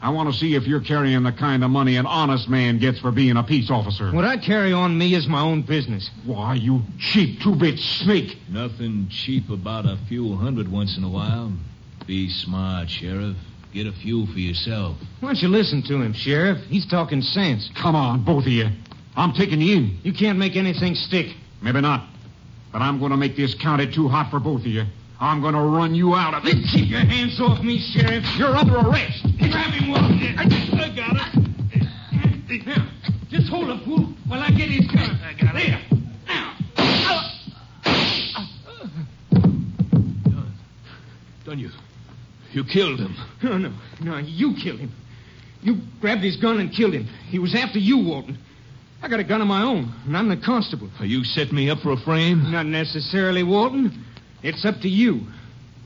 [0.00, 3.00] I want to see if you're carrying the kind of money an honest man gets
[3.00, 4.12] for being a peace officer.
[4.12, 6.08] What I carry on me is my own business.
[6.24, 8.38] Why, you cheap two-bit snake.
[8.48, 11.52] Nothing cheap about a few hundred once in a while.
[12.06, 13.36] Be smart, Sheriff.
[13.74, 14.96] Get a few for yourself.
[15.20, 16.58] Why don't you listen to him, Sheriff?
[16.68, 17.68] He's talking sense.
[17.74, 18.68] Come on, both of you.
[19.16, 19.98] I'm taking you in.
[20.04, 21.34] You can't make anything stick.
[21.60, 22.08] Maybe not.
[22.72, 24.84] But I'm going to make this county too hot for both of you.
[25.20, 26.64] I'm going to run you out of it.
[26.72, 28.24] Keep your hands off me, Sheriff.
[28.36, 29.26] You're under arrest.
[29.38, 30.38] Grab him, Walton.
[30.38, 30.44] I,
[30.94, 32.66] got it.
[32.66, 32.88] Now,
[33.28, 35.18] just hold him, fool, while I get his gun.
[35.24, 35.66] I got it.
[35.66, 35.82] There.
[36.26, 36.56] Now.
[40.24, 40.54] Done.
[41.44, 41.70] Done you.
[42.52, 43.16] You killed him.
[43.42, 44.92] No, no, no, you killed him.
[45.62, 47.08] You grabbed his gun and killed him.
[47.28, 48.38] He was after you, Walton.
[49.02, 50.88] I got a gun of my own, and I'm the constable.
[50.98, 52.50] Are you set me up for a frame?
[52.50, 54.04] Not necessarily, Walton.
[54.42, 55.26] It's up to you.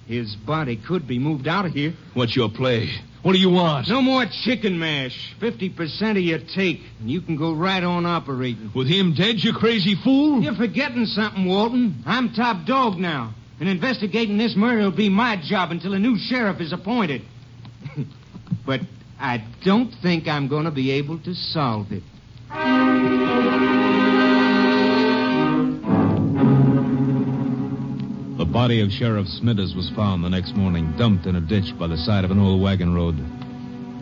[0.07, 1.95] His body could be moved out of here.
[2.15, 2.91] What's your play?
[3.23, 3.89] What do you want?
[3.89, 5.35] No more chicken mash.
[5.41, 8.73] 50% of your take, and you can go right on operating.
[8.75, 10.43] With him dead, you crazy fool?
[10.43, 12.03] You're forgetting something, Walton.
[12.05, 13.35] I'm top dog now.
[13.61, 17.23] And investigating this murder will be my job until a new sheriff is appointed.
[18.67, 18.81] but
[19.21, 22.03] I don't think I'm going to be able to solve it.
[28.53, 31.97] Body of Sheriff Smithers was found the next morning, dumped in a ditch by the
[31.97, 33.17] side of an old wagon road.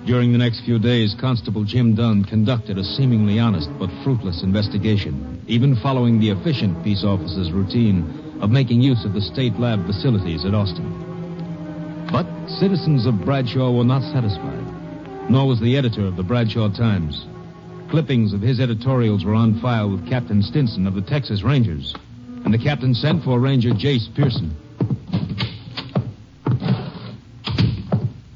[0.06, 5.40] During the next few days, Constable Jim Dunn conducted a seemingly honest but fruitless investigation,
[5.46, 10.44] even following the efficient peace officer's routine of making use of the state lab facilities
[10.44, 12.08] at Austin.
[12.10, 17.24] But citizens of Bradshaw were not satisfied, nor was the editor of the Bradshaw Times.
[17.88, 21.94] Clippings of his editorials were on file with Captain Stinson of the Texas Rangers,
[22.44, 24.56] and the captain sent for Ranger Jace Pearson.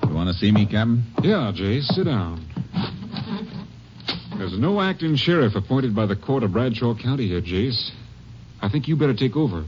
[0.08, 1.04] You want to see me, Captain?
[1.22, 2.46] Yeah, Jace, sit down.
[4.38, 7.90] There's no acting sheriff appointed by the court of Bradshaw County here, Jace.
[8.60, 9.64] I think you better take over.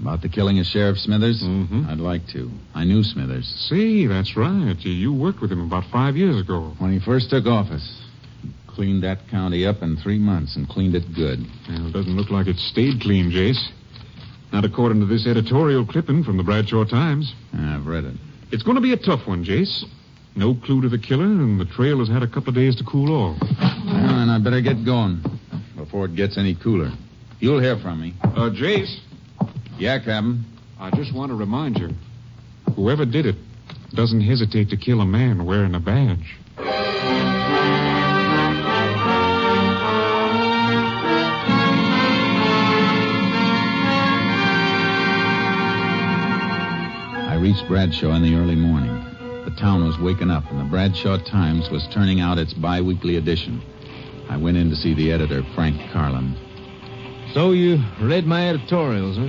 [0.00, 1.42] About the killing of Sheriff Smithers?
[1.42, 1.86] Mm-hmm.
[1.88, 2.50] I'd like to.
[2.74, 3.46] I knew Smithers.
[3.68, 4.74] See, that's right.
[4.78, 6.74] You, you worked with him about five years ago.
[6.78, 8.00] When he first took office.
[8.66, 11.40] Cleaned that county up in three months and cleaned it good.
[11.68, 13.60] Well, it doesn't look like it stayed clean, Jace.
[14.52, 17.32] Not according to this editorial clipping from the Bradshaw Times.
[17.54, 18.14] I've read it.
[18.50, 19.84] It's going to be a tough one, Jace.
[20.34, 22.84] No clue to the killer, and the trail has had a couple of days to
[22.84, 23.38] cool off.
[23.40, 25.22] Well, then I better get going
[25.76, 26.90] before it gets any cooler.
[27.38, 28.14] You'll hear from me.
[28.22, 28.98] Uh, Jace?
[29.78, 30.44] Yeah, Captain.
[30.78, 31.90] I just want to remind you
[32.74, 33.36] whoever did it
[33.94, 36.36] doesn't hesitate to kill a man wearing a badge.
[47.50, 48.94] Reached Bradshaw in the early morning.
[49.44, 53.60] The town was waking up, and the Bradshaw Times was turning out its biweekly edition.
[54.28, 56.36] I went in to see the editor, Frank Carlin.
[57.34, 59.24] So you read my editorials, huh?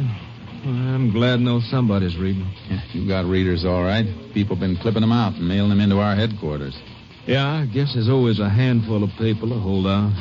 [0.64, 2.46] Well, I'm glad to know somebody's reading.
[2.70, 4.06] Yeah, you got readers, all right.
[4.36, 6.78] People been clipping them out and mailing them into our headquarters.
[7.26, 10.14] Yeah, I guess there's always a handful of people to hold out.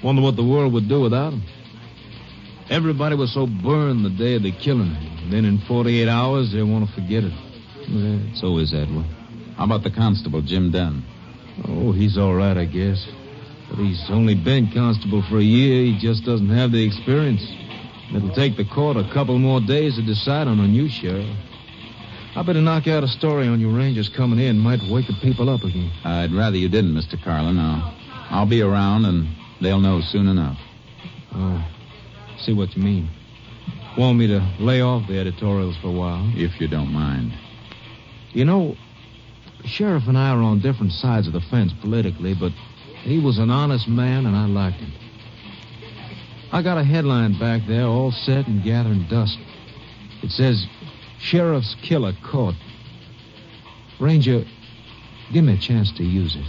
[0.00, 1.42] Wonder what the world would do without them.
[2.70, 5.13] Everybody was so burned the day of the killing.
[5.30, 7.32] Then in 48 hours, they want to forget it.
[8.30, 9.04] It's always that way.
[9.56, 11.04] How about the constable, Jim Dunn?
[11.68, 13.06] Oh, he's all right, I guess.
[13.70, 15.84] But he's only been constable for a year.
[15.84, 17.42] He just doesn't have the experience.
[18.14, 21.26] It'll take the court a couple more days to decide on a new sheriff.
[22.36, 24.58] I better knock out a story on you rangers coming in.
[24.58, 25.90] Might wake the people up again.
[26.04, 27.22] I'd rather you didn't, Mr.
[27.22, 27.58] Carlin.
[27.58, 27.94] I'll,
[28.30, 29.28] I'll be around, and
[29.60, 30.58] they'll know soon enough.
[31.32, 31.64] Oh,
[32.38, 33.08] see what you mean.
[33.96, 36.28] Want me to lay off the editorials for a while?
[36.34, 37.32] If you don't mind.
[38.32, 38.76] You know,
[39.64, 42.50] sheriff and I are on different sides of the fence politically, but
[43.02, 44.92] he was an honest man, and I liked him.
[46.50, 49.38] I got a headline back there, all set and gathering dust.
[50.22, 50.66] It says,
[51.20, 52.56] Sheriff's Killer Caught.
[54.00, 54.44] Ranger,
[55.32, 56.46] give me a chance to use it.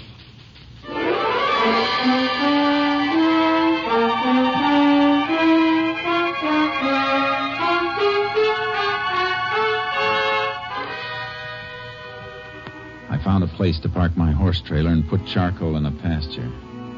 [13.55, 16.51] Place to park my horse trailer and put charcoal in a pasture.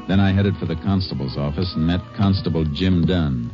[0.08, 3.50] Then I headed for the constable's office and met Constable Jim Dunn.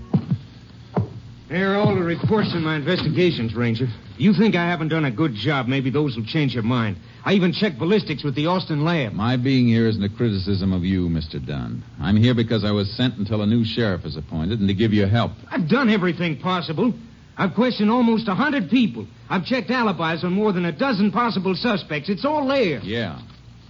[1.48, 3.88] Here are all the reports in my investigations, Ranger.
[4.16, 6.96] You think I haven't done a good job, maybe those will change your mind.
[7.24, 9.12] I even checked ballistics with the Austin lab.
[9.12, 11.44] My being here isn't a criticism of you, Mr.
[11.44, 11.84] Dunn.
[12.00, 14.92] I'm here because I was sent until a new sheriff is appointed and to give
[14.92, 15.32] you help.
[15.50, 16.94] I've done everything possible.
[17.36, 19.06] I've questioned almost a hundred people.
[19.28, 22.08] I've checked alibis on more than a dozen possible suspects.
[22.08, 22.78] It's all there.
[22.80, 23.20] Yeah.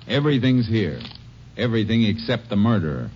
[0.06, 1.00] Everything's here.
[1.56, 3.10] Everything except the murderer.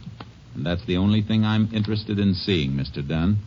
[0.55, 3.07] And that's the only thing I'm interested in seeing, Mr.
[3.07, 3.39] Dunn.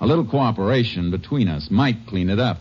[0.00, 2.58] A little cooperation between us might clean it up.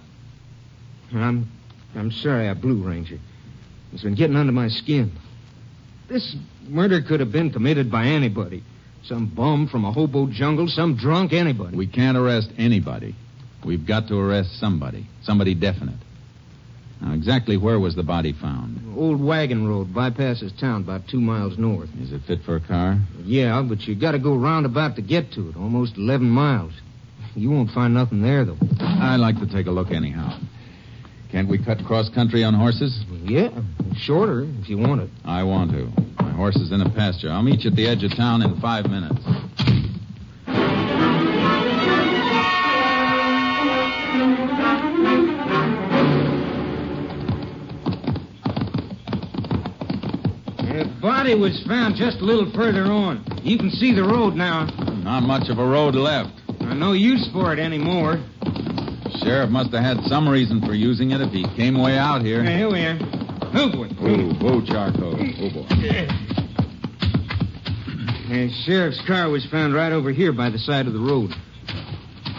[1.13, 1.49] I'm
[1.95, 3.19] I'm sorry I blew, Ranger.
[3.93, 5.13] It's been getting under my skin.
[6.09, 6.35] This
[6.67, 8.63] murder could have been committed by anybody.
[9.07, 11.77] Some bum from a hobo jungle, some drunk, anybody.
[11.77, 13.15] We can't arrest anybody.
[13.63, 15.05] We've got to arrest somebody.
[15.23, 15.99] Somebody definite.
[17.01, 18.97] Now, exactly where was the body found?
[18.97, 21.89] Old wagon road bypasses town about two miles north.
[21.99, 22.99] Is it fit for a car?
[23.23, 25.57] Yeah, but you gotta go roundabout to get to it.
[25.57, 26.73] Almost 11 miles.
[27.35, 28.57] You won't find nothing there, though.
[28.79, 30.39] I'd like to take a look anyhow.
[31.35, 33.03] Can't we cut cross country on horses?
[33.25, 33.49] Yeah,
[33.97, 35.09] shorter if you want it.
[35.25, 35.91] I want to.
[36.23, 37.29] My horse is in a pasture.
[37.29, 39.21] I'll meet you at the edge of town in five minutes.
[50.61, 53.25] The body was found just a little further on.
[53.43, 54.67] You can see the road now.
[55.03, 56.31] Not much of a road left.
[56.61, 58.23] No use for it anymore.
[59.23, 62.43] Sheriff must have had some reason for using it if he came way out here.
[62.43, 62.97] Hey, here we are.
[63.57, 63.87] Oh, boy.
[63.87, 65.15] Whoa, Charcoal.
[65.15, 65.67] Oh, boy.
[68.27, 71.31] The sheriff's car was found right over here by the side of the road.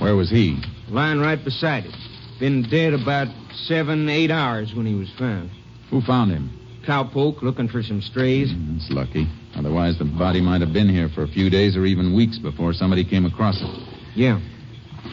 [0.01, 0.61] Where was he?
[0.89, 1.95] Lying right beside it.
[2.39, 3.29] Been dead about
[3.67, 5.51] seven, eight hours when he was found.
[5.91, 6.51] Who found him?
[6.87, 8.53] Cowpoke looking for some strays.
[8.53, 9.27] Mm, that's lucky.
[9.57, 12.73] Otherwise, the body might have been here for a few days or even weeks before
[12.73, 13.71] somebody came across it.
[14.15, 14.41] Yeah.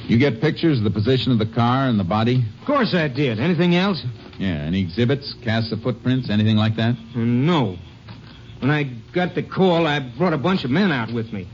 [0.08, 2.44] You get pictures of the position of the car and the body?
[2.62, 3.40] Of course I did.
[3.40, 4.04] Anything else?
[4.38, 4.56] Yeah.
[4.56, 6.96] Any exhibits, casts of footprints, anything like that?
[7.16, 7.78] Uh, no.
[8.60, 8.84] When I
[9.14, 11.48] got the call, I brought a bunch of men out with me.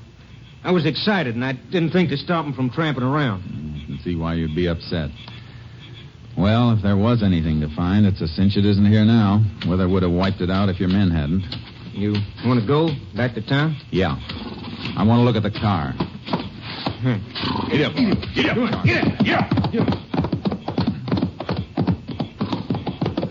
[0.63, 3.43] I was excited, and I didn't think to stop them from tramping around.
[3.81, 5.09] I can see why you'd be upset.
[6.37, 9.43] Well, if there was anything to find, it's a cinch it isn't here now.
[9.67, 11.43] Weather would have wiped it out if your men hadn't.
[11.93, 12.15] You
[12.45, 13.75] want to go back to town?
[13.91, 14.15] Yeah.
[14.95, 15.93] I want to look at the car.
[17.01, 17.95] Get up.
[17.95, 17.95] Get up.
[18.35, 18.83] Get up.
[18.83, 19.99] Get up.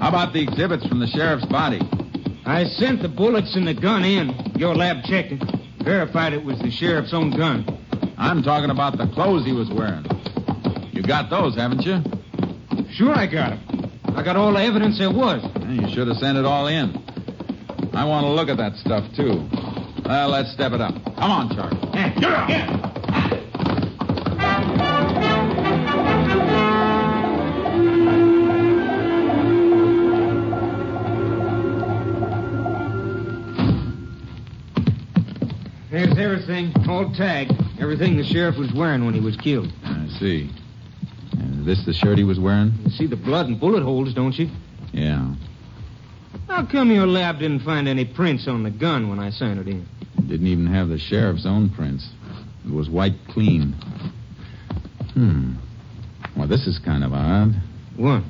[0.00, 1.80] How about the exhibits from the sheriff's body?
[2.46, 4.30] I sent the bullets and the gun in.
[4.56, 5.42] Your lab checked it.
[5.82, 7.66] Verified it was the sheriff's own gun.
[8.16, 10.06] I'm talking about the clothes he was wearing.
[10.92, 12.02] You got those, haven't you?
[12.92, 13.90] Sure I got them.
[14.16, 15.42] I got all the evidence there was.
[15.68, 16.96] You should have sent it all in.
[17.92, 19.46] I want to look at that stuff, too.
[20.06, 20.94] Well, let's step it up.
[21.16, 21.76] Come on, Charlie.
[21.92, 22.48] Get up.
[22.48, 22.97] Get
[35.90, 37.52] There's everything, all tagged.
[37.80, 39.72] Everything the sheriff was wearing when he was killed.
[39.84, 40.50] I see.
[41.32, 42.74] Is this the shirt he was wearing?
[42.84, 44.50] You see the blood and bullet holes, don't you?
[44.92, 45.34] Yeah.
[46.48, 49.68] How come your lab didn't find any prints on the gun when I sent it
[49.68, 49.86] in?
[50.26, 52.08] Didn't even have the sheriff's own prints.
[52.66, 53.72] It was wiped clean.
[55.14, 55.54] Hmm.
[56.36, 57.54] Well, this is kind of odd.
[57.96, 58.22] What?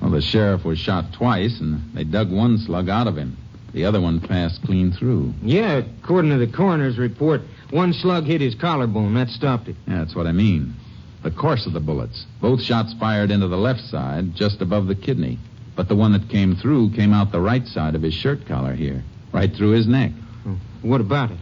[0.00, 3.36] Well, the sheriff was shot twice, and they dug one slug out of him.
[3.72, 5.32] The other one passed clean through.
[5.42, 9.14] Yeah, according to the coroner's report, one slug hit his collarbone.
[9.14, 9.76] That stopped it.
[9.86, 10.74] Yeah, that's what I mean.
[11.22, 12.26] The course of the bullets.
[12.40, 15.38] Both shots fired into the left side, just above the kidney.
[15.74, 18.74] But the one that came through came out the right side of his shirt collar
[18.74, 19.02] here,
[19.32, 20.12] right through his neck.
[20.46, 21.38] Oh, what about it?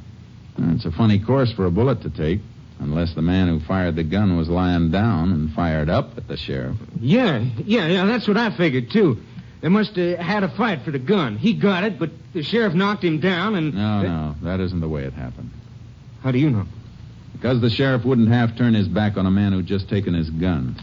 [0.58, 2.40] It's a funny course for a bullet to take,
[2.78, 6.36] unless the man who fired the gun was lying down and fired up at the
[6.36, 6.76] sheriff.
[7.00, 9.18] Yeah, yeah, yeah, that's what I figured, too.
[9.60, 11.36] They must have had a fight for the gun.
[11.36, 13.74] He got it, but the sheriff knocked him down and.
[13.74, 15.50] No, no, that isn't the way it happened.
[16.22, 16.66] How do you know?
[17.32, 20.30] Because the sheriff wouldn't half turn his back on a man who'd just taken his
[20.30, 20.76] gun.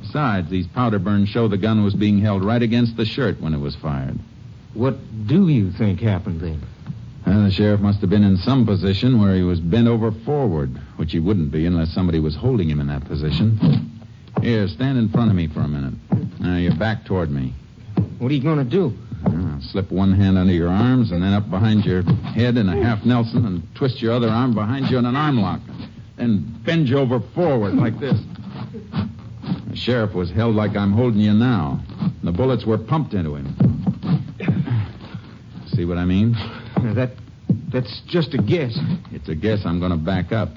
[0.00, 3.54] Besides, these powder burns show the gun was being held right against the shirt when
[3.54, 4.18] it was fired.
[4.74, 6.62] What do you think happened then?
[7.26, 10.76] Well, the sheriff must have been in some position where he was bent over forward,
[10.96, 13.90] which he wouldn't be unless somebody was holding him in that position.
[14.40, 15.94] Here, stand in front of me for a minute.
[16.40, 17.54] Now, your back toward me.
[18.22, 18.96] What are you going to do?
[19.24, 22.80] Well, slip one hand under your arms and then up behind your head in a
[22.80, 25.60] half Nelson and twist your other arm behind you in an arm lock.
[26.16, 28.20] Then bend you over forward like this.
[29.66, 31.82] The sheriff was held like I'm holding you now.
[32.22, 33.56] The bullets were pumped into him.
[35.74, 36.36] See what I mean?
[36.94, 37.10] That
[37.72, 38.78] that's just a guess.
[39.10, 40.50] It's a guess I'm going to back up.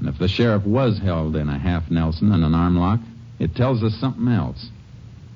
[0.00, 2.98] And if the sheriff was held in a half Nelson and an arm lock,
[3.38, 4.70] it tells us something else.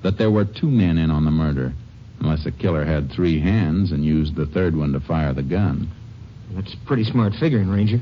[0.01, 1.73] That there were two men in on the murder,
[2.19, 5.91] unless the killer had three hands and used the third one to fire the gun.
[6.51, 7.99] That's pretty smart figuring, Ranger.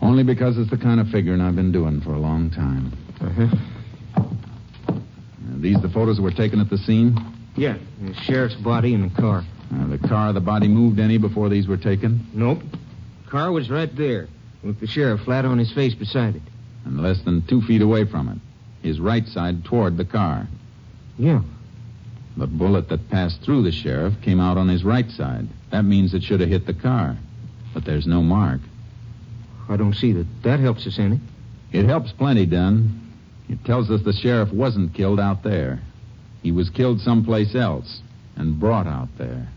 [0.00, 2.92] Only because it's the kind of figuring I've been doing for a long time.
[3.20, 3.56] Uh-huh.
[4.88, 7.16] Are these the photos that were taken at the scene?
[7.56, 9.44] Yeah, the sheriff's body in the car.
[9.72, 12.26] Uh, the car, the body moved any before these were taken?
[12.34, 12.60] Nope.
[13.28, 14.28] Car was right there,
[14.62, 16.42] with the sheriff flat on his face beside it.
[16.84, 18.38] And less than two feet away from it.
[18.86, 20.48] His right side toward the car.
[21.18, 21.42] Yeah.
[22.36, 25.48] The bullet that passed through the sheriff came out on his right side.
[25.70, 27.16] That means it should have hit the car.
[27.72, 28.60] But there's no mark.
[29.68, 31.20] I don't see that that helps us any.
[31.72, 33.12] It helps plenty, Dunn.
[33.48, 35.80] It tells us the sheriff wasn't killed out there.
[36.42, 38.00] He was killed someplace else
[38.36, 39.48] and brought out there.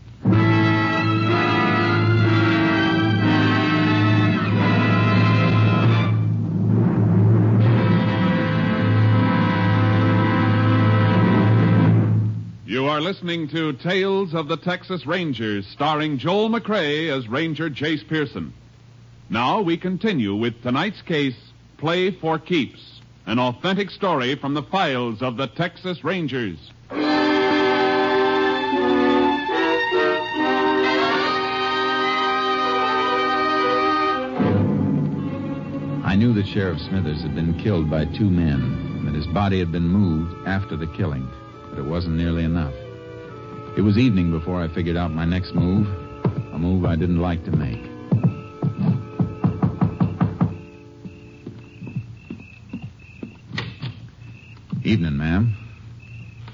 [13.18, 18.52] Listening to Tales of the Texas Rangers, starring Joel McCrea as Ranger Jace Pearson.
[19.28, 21.34] Now we continue with tonight's case,
[21.78, 26.58] Play for Keeps, an authentic story from the files of the Texas Rangers.
[36.04, 39.72] I knew that Sheriff Smithers had been killed by two men, that his body had
[39.72, 41.28] been moved after the killing,
[41.70, 42.74] but it wasn't nearly enough.
[43.78, 45.86] It was evening before I figured out my next move,
[46.52, 47.78] a move I didn't like to make.
[54.84, 55.56] Evening, ma'am.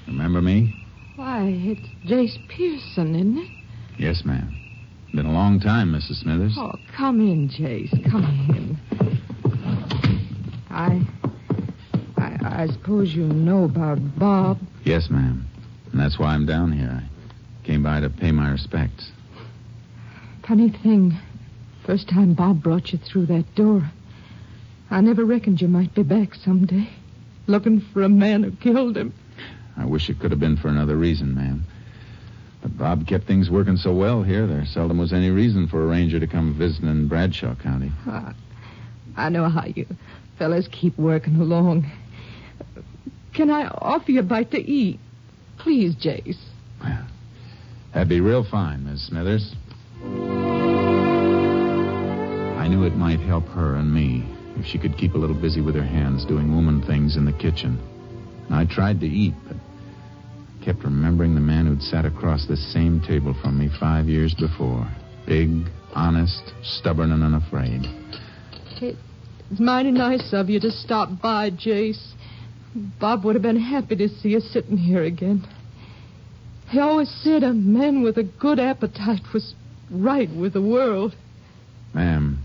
[0.05, 0.71] Remember me?
[1.15, 3.49] Why, it's Jace Pearson, isn't it?
[3.97, 4.55] Yes, ma'am.
[5.15, 6.21] Been a long time, Mrs.
[6.21, 6.53] Smithers.
[6.59, 7.89] Oh, come in, Jace.
[8.11, 8.23] Come
[8.55, 8.77] in.
[10.69, 11.01] I,
[12.17, 14.59] I, I suppose you know about Bob.
[14.83, 15.47] Yes, ma'am.
[15.91, 17.01] And that's why I'm down here.
[17.01, 17.14] I
[17.65, 19.11] came by to pay my respects.
[20.47, 21.17] Funny thing.
[21.85, 23.91] First time Bob brought you through that door,
[24.89, 26.89] I never reckoned you might be back someday,
[27.47, 29.13] looking for a man who killed him.
[29.77, 31.65] I wish it could have been for another reason, ma'am.
[32.61, 35.87] But Bob kept things working so well here, there seldom was any reason for a
[35.87, 37.91] ranger to come visiting in Bradshaw County.
[38.07, 38.33] Uh,
[39.17, 39.85] I know how you
[40.37, 41.85] fellas keep working along.
[43.33, 44.99] Can I offer you a bite to eat?
[45.57, 46.37] Please, Jace.
[47.95, 49.55] That'd be real fine, Miss Smithers.
[52.59, 54.27] I knew it might help her and me
[54.57, 57.31] if she could keep a little busy with her hands doing woman things in the
[57.31, 57.79] kitchen.
[58.47, 59.55] And I tried to eat, but
[60.61, 64.85] kept remembering the man who'd sat across this same table from me five years before.
[65.25, 65.49] Big,
[65.93, 67.85] honest, stubborn, and unafraid.
[68.81, 72.11] It's mighty nice of you to stop by, Jace.
[72.99, 75.47] Bob would have been happy to see you sitting here again.
[76.69, 79.53] He always said a man with a good appetite was
[79.89, 81.15] right with the world.
[81.93, 82.39] Ma'am,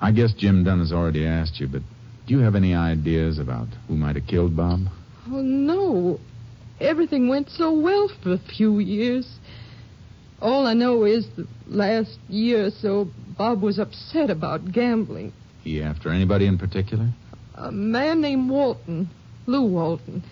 [0.00, 1.82] I guess Jim Dunn has already asked you, but
[2.26, 4.80] do you have any ideas about who might have killed Bob?
[5.28, 6.20] Oh, no.
[6.80, 9.38] Everything went so well for a few years.
[10.40, 15.32] All I know is the last year or so, Bob was upset about gambling.
[15.62, 17.10] He after anybody in particular?
[17.54, 19.08] A man named Walton,
[19.46, 20.24] Lou Walton,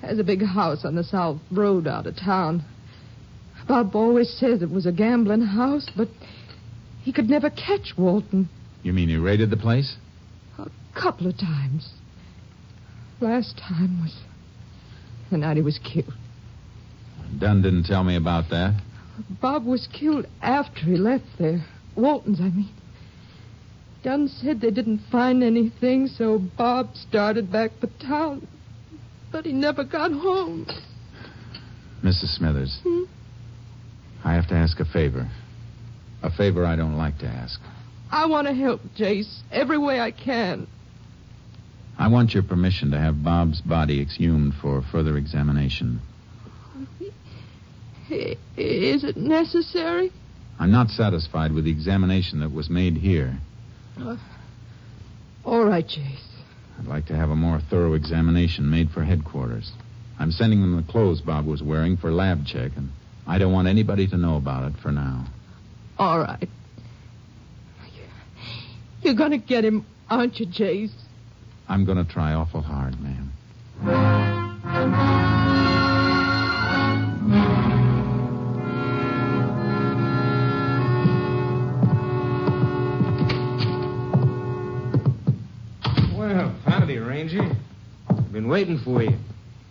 [0.00, 2.64] has a big house on the South Road out of town.
[3.66, 6.08] Bob always says it was a gambling house, but
[7.02, 8.48] he could never catch Walton.
[8.82, 9.96] You mean he raided the place?
[10.58, 11.92] A couple of times.
[13.20, 14.16] Last time was
[15.30, 16.14] the night he was killed.
[17.38, 18.80] Dunn didn't tell me about that.
[19.40, 21.64] Bob was killed after he left there.
[21.96, 22.70] Walton's, I mean.
[24.04, 28.46] Dunn said they didn't find anything, so Bob started back for town.
[29.30, 30.66] But he never got home.
[32.02, 32.36] Mrs.
[32.36, 33.04] Smithers, Hmm?
[34.24, 35.28] I have to ask a favor.
[36.22, 37.60] A favor I don't like to ask.
[38.10, 40.66] I want to help Jace every way I can.
[41.98, 46.00] I want your permission to have Bob's body exhumed for further examination.
[48.10, 50.10] Is it necessary?
[50.58, 53.38] I'm not satisfied with the examination that was made here.
[54.00, 54.16] Uh,
[55.44, 56.24] all right, Jace.
[56.78, 59.72] I'd like to have a more thorough examination made for headquarters.
[60.18, 62.90] I'm sending them the clothes Bob was wearing for lab check, and
[63.26, 65.26] I don't want anybody to know about it for now.
[65.98, 66.48] All right.
[69.02, 70.92] You're going to get him, aren't you, Jace?
[71.68, 73.32] I'm going to try awful hard, ma'am.
[88.48, 89.10] Been waiting for you.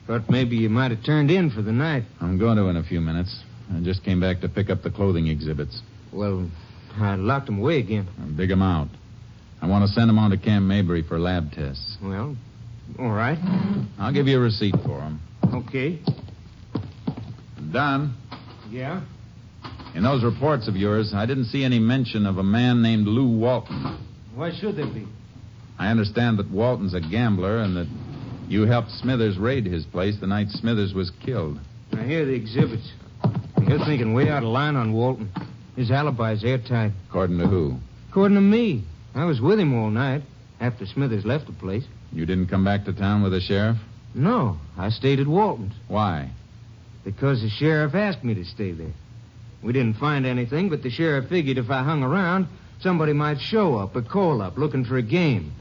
[0.06, 2.04] Thought maybe you might have turned in for the night.
[2.22, 3.36] I'm going to in a few minutes.
[3.76, 5.82] I just came back to pick up the clothing exhibits.
[6.14, 6.48] Well,
[6.96, 8.08] I locked them away again.
[8.22, 8.88] I'll dig them out.
[9.64, 11.98] I want to send them on to Camp Mabry for lab tests.
[12.04, 12.38] Well,
[13.00, 13.40] all right.
[13.98, 15.22] I'll give you a receipt for them.
[15.56, 16.00] Okay.
[17.74, 18.14] Dunn,
[18.70, 19.02] Yeah?
[19.96, 23.40] in those reports of yours, I didn't see any mention of a man named Lou
[23.40, 23.98] Walton.
[24.36, 25.08] Why should there be?
[25.80, 27.88] I understand that Walton's a gambler and that
[28.48, 31.60] you helped Smithers raid his place the night Smithers was killed.
[31.94, 32.92] I hear the exhibits.
[33.68, 35.30] You're thinking way out of line on Walton.
[35.76, 36.92] His alibi's airtight.
[37.10, 37.78] According to who?
[38.10, 38.84] According to me,
[39.14, 40.24] I was with him all night
[40.60, 41.84] after Smithers left the place.
[42.12, 43.78] You didn't come back to town with the sheriff?
[44.16, 46.32] No, I stayed at Walton's Why?
[47.04, 48.92] because the sheriff asked me to stay there.
[49.64, 52.48] We didn't find anything, but the sheriff figured if I hung around,
[52.82, 55.54] somebody might show up or call up looking for a game.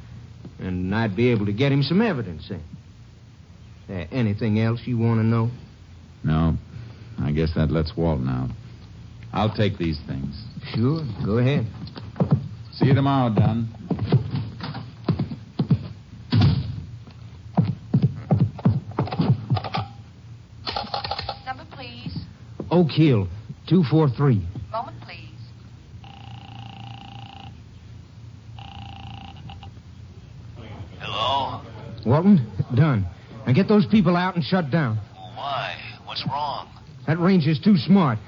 [0.59, 2.51] And I'd be able to get him some evidence.
[2.51, 2.59] Eh?
[3.89, 5.51] Uh, anything else you want to know?
[6.25, 6.57] No.
[7.21, 8.51] I guess that lets Walton out.
[9.33, 10.35] I'll take these things.
[10.75, 11.67] Sure, go ahead.
[12.73, 13.69] See you tomorrow, Dunn.
[21.47, 22.17] Number, please.
[22.71, 23.29] Oak Hill,
[23.69, 24.47] 243.
[24.71, 25.27] Moment, please.
[31.01, 31.63] Hello?
[32.07, 33.05] Walton, Dunn.
[33.47, 34.97] Now get those people out and shut down.
[35.35, 35.77] Why?
[36.05, 36.69] What's wrong?
[37.09, 38.19] That ranger's too smart.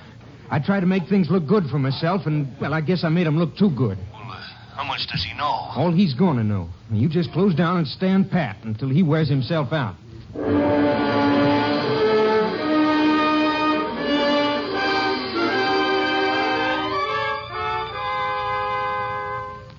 [0.50, 3.26] I tried to make things look good for myself, and, well, I guess I made
[3.26, 3.98] him look too good.
[4.12, 4.42] Well, uh,
[4.74, 5.44] How much does he know?
[5.44, 6.68] All he's going to know.
[6.90, 9.94] You just close down and stand pat until he wears himself out.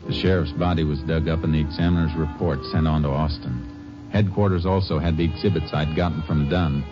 [0.07, 3.78] The sheriff's body was dug up and the examiner's report sent on to Austin.
[4.11, 6.83] Headquarters also had the exhibits I'd gotten from Dunn.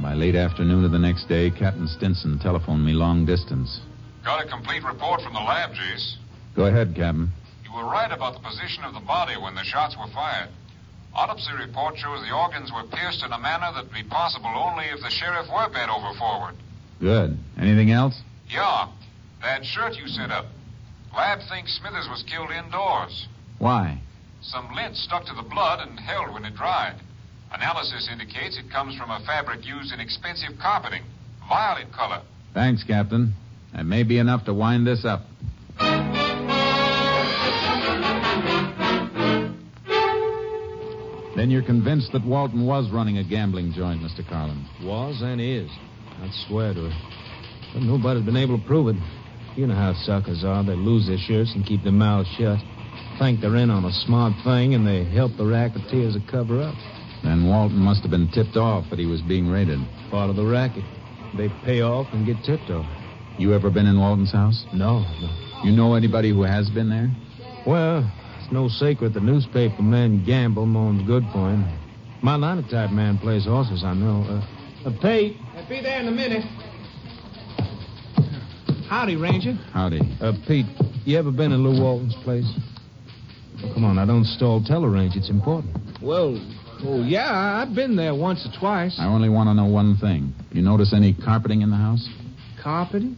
[0.00, 3.80] By late afternoon of the next day, Captain Stinson telephoned me long distance.
[4.24, 6.16] Got a complete report from the lab, Jace.
[6.54, 7.30] Go ahead, Captain.
[7.64, 10.48] You were right about the position of the body when the shots were fired.
[11.14, 15.00] Autopsy report shows the organs were pierced in a manner that'd be possible only if
[15.00, 16.54] the sheriff were bent over forward.
[17.00, 17.38] Good.
[17.58, 18.20] Anything else?
[18.48, 18.88] Yeah,
[19.42, 20.46] that shirt you sent up.
[21.14, 23.28] Lab thinks Smithers was killed indoors.
[23.58, 24.00] Why?
[24.48, 27.00] Some lint stuck to the blood and held when it dried.
[27.52, 31.02] Analysis indicates it comes from a fabric used in expensive carpeting,
[31.48, 32.22] violet color.
[32.54, 33.34] Thanks, Captain.
[33.74, 35.22] That may be enough to wind this up.
[41.36, 44.26] Then you're convinced that Walton was running a gambling joint, Mr.
[44.26, 44.64] Carlin.
[44.82, 45.68] Was and is.
[46.22, 46.94] I'd swear to it.
[47.74, 48.96] But nobody's been able to prove it.
[49.56, 50.64] You know how suckers are.
[50.64, 52.58] They lose their shirts and keep their mouths shut.
[53.18, 56.74] Think they're in on a smart thing and they help the racketeers to cover up.
[57.24, 59.80] Then Walton must have been tipped off that he was being raided.
[60.10, 60.84] Part of the racket.
[61.36, 62.86] They pay off and get tipped off.
[63.38, 64.64] You ever been in Walton's house?
[64.72, 65.62] No, no.
[65.64, 67.10] You know anybody who has been there?
[67.66, 68.10] Well,
[68.40, 71.64] it's no secret the newspaper man Gamble moans good for him.
[72.22, 74.24] My linotype man plays horses, I know.
[74.28, 75.36] Uh, uh, Pete.
[75.56, 76.44] I'll be there in a minute.
[78.88, 79.54] Howdy, Ranger.
[79.72, 80.00] Howdy.
[80.20, 80.66] Uh, Pete,
[81.04, 82.46] you ever been in Lou Walton's place?
[83.74, 84.62] Come on, now don't stall.
[84.62, 85.18] Tell her, Ranger.
[85.18, 85.76] It's important.
[86.02, 86.40] Well,
[86.84, 88.96] oh, yeah, I've been there once or twice.
[88.98, 90.34] I only want to know one thing.
[90.52, 92.08] You notice any carpeting in the house?
[92.62, 93.16] Carpeting?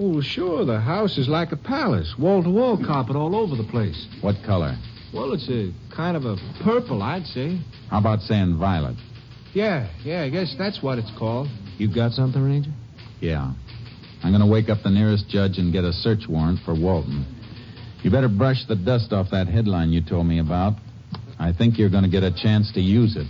[0.00, 0.64] Oh, sure.
[0.64, 2.16] The house is like a palace.
[2.18, 4.08] Wall to wall carpet all over the place.
[4.20, 4.76] What color?
[5.12, 7.60] Well, it's a kind of a purple, I'd say.
[7.90, 8.96] How about saying violet?
[9.52, 11.48] Yeah, yeah, I guess that's what it's called.
[11.76, 12.70] You got something, Ranger?
[13.20, 13.52] Yeah.
[14.24, 17.26] I'm going to wake up the nearest judge and get a search warrant for Walton.
[18.02, 20.74] You better brush the dust off that headline you told me about.
[21.38, 23.26] I think you're going to get a chance to use it.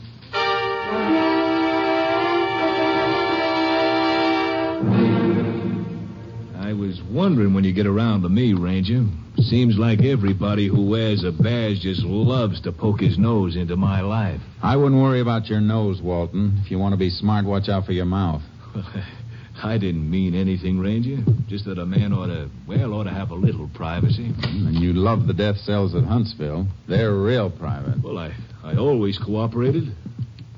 [6.57, 9.05] I was wondering when you get around to me, Ranger.
[9.37, 14.01] Seems like everybody who wears a badge just loves to poke his nose into my
[14.01, 14.41] life.
[14.63, 16.61] I wouldn't worry about your nose, Walton.
[16.65, 18.43] If you want to be smart, watch out for your mouth.
[19.65, 21.19] I didn't mean anything, Ranger.
[21.47, 24.33] Just that a man ought to, well, ought to have a little privacy.
[24.43, 26.67] And you love the death cells at Huntsville.
[26.89, 28.03] They're real private.
[28.03, 28.35] Well, I,
[28.65, 29.95] I always cooperated.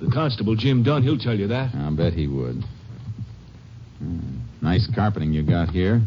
[0.01, 1.75] The constable, Jim Dunn, he'll tell you that.
[1.75, 2.63] I bet he would.
[3.99, 4.39] Hmm.
[4.63, 6.01] Nice carpeting you got here.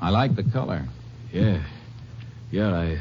[0.00, 0.86] I like the color.
[1.32, 1.66] Yeah.
[2.50, 2.98] Yeah, I.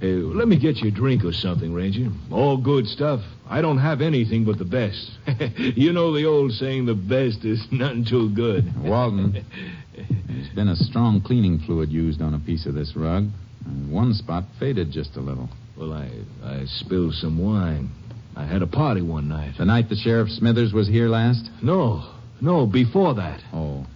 [0.00, 2.08] Hey, let me get you a drink or something, Ranger.
[2.30, 3.20] All good stuff.
[3.48, 5.12] I don't have anything but the best.
[5.76, 8.64] you know the old saying, the best is nothing too good.
[8.82, 9.44] Walton,
[9.94, 13.28] there's been a strong cleaning fluid used on a piece of this rug.
[13.64, 15.48] And one spot faded just a little.
[15.76, 16.10] Well, I,
[16.44, 17.90] I spilled some wine.
[18.34, 19.54] I had a party one night.
[19.58, 21.48] The night the Sheriff Smithers was here last?
[21.62, 22.02] No,
[22.40, 23.40] no, before that.
[23.52, 23.86] Oh.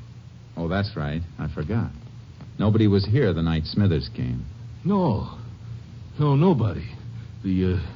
[0.56, 1.22] Oh, that's right.
[1.38, 1.90] I forgot.
[2.58, 4.44] Nobody was here the night Smithers came.
[4.84, 5.36] No.
[6.18, 6.86] No, nobody.
[7.44, 7.86] The, uh,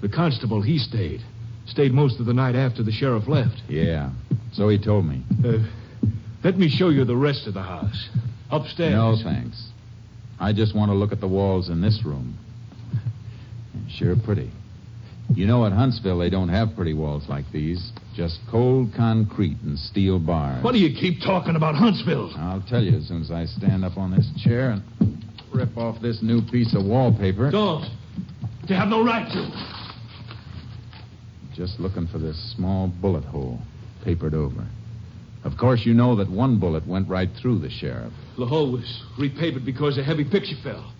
[0.00, 1.20] the constable, he stayed.
[1.66, 3.62] Stayed most of the night after the sheriff left.
[3.68, 4.10] Yeah.
[4.52, 5.22] So he told me.
[5.44, 5.58] Uh,
[6.42, 8.08] let me show you the rest of the house.
[8.50, 8.92] Upstairs.
[8.92, 9.70] No, thanks.
[10.40, 12.38] I just want to look at the walls in this room.
[13.90, 14.50] Sure pretty.
[15.34, 17.92] You know, at Huntsville, they don't have pretty walls like these.
[18.14, 20.64] Just cold concrete and steel bars.
[20.64, 22.32] What do you keep talking about Huntsville?
[22.36, 24.82] I'll tell you as soon as I stand up on this chair and
[25.52, 27.50] rip off this new piece of wallpaper.
[27.50, 27.84] Don't.
[28.66, 29.78] You have no right to.
[31.54, 33.58] Just looking for this small bullet hole
[34.04, 34.66] papered over.
[35.44, 38.12] Of course, you know that one bullet went right through the sheriff.
[38.36, 40.92] The hole was repapered because a heavy picture fell.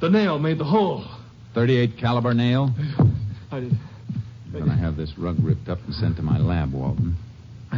[0.00, 1.04] The nail made the hole.
[1.54, 2.74] 38 caliber nail?
[3.52, 3.72] I did.
[4.46, 7.16] I'm going to have this rug ripped up and sent to my lab, Walton.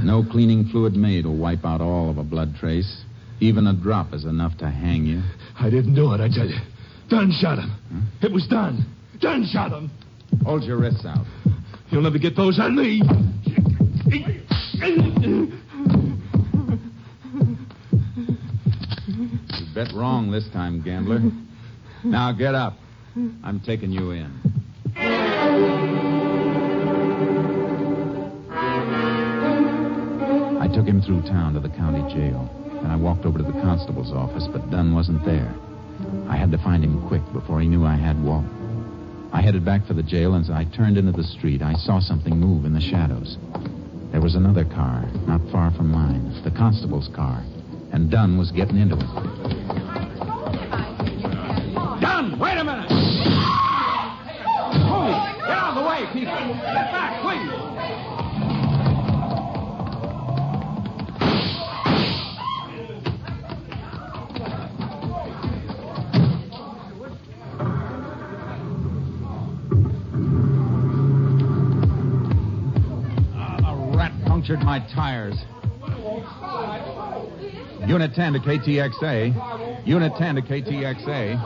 [0.02, 3.02] No cleaning fluid made will wipe out all of a blood trace.
[3.40, 5.20] Even a drop is enough to hang you.
[5.58, 6.58] I didn't do it, I tell you.
[7.08, 7.70] Dunn shot him.
[7.70, 8.26] Huh?
[8.26, 8.86] It was Dunn.
[9.20, 9.90] Dunn shot him.
[10.44, 11.26] Hold your wrists out.
[11.90, 13.02] You'll never get those on me.
[19.58, 21.20] You bet wrong this time, gambler.
[22.04, 22.74] Now get up.
[23.44, 24.30] I'm taking you in.
[30.60, 32.61] I took him through town to the county jail.
[32.82, 35.54] Then I walked over to the constable's office, but Dunn wasn't there.
[36.28, 38.44] I had to find him quick before he knew I had Walt.
[39.32, 42.00] I headed back for the jail, and as I turned into the street, I saw
[42.00, 43.38] something move in the shadows.
[44.10, 47.42] There was another car, not far from mine, the constable's car,
[47.92, 49.91] and Dunn was getting into it.
[78.12, 79.86] Unit 10 to KTXA.
[79.86, 81.36] Unit 10 to KTXA.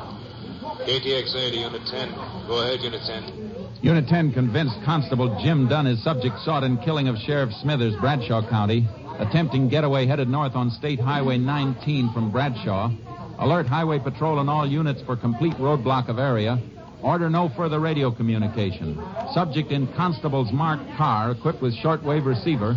[0.82, 2.14] KTXA to Unit 10.
[2.48, 3.78] Go ahead, Unit 10.
[3.82, 8.48] Unit 10 convinced Constable Jim Dunn is subject sought in killing of Sheriff Smithers, Bradshaw
[8.48, 8.88] County.
[9.20, 12.90] Attempting getaway headed north on State Highway 19 from Bradshaw.
[13.38, 16.60] Alert Highway Patrol and all units for complete roadblock of area.
[17.00, 19.00] Order no further radio communication.
[19.34, 22.76] Subject in Constable's marked car equipped with shortwave receiver.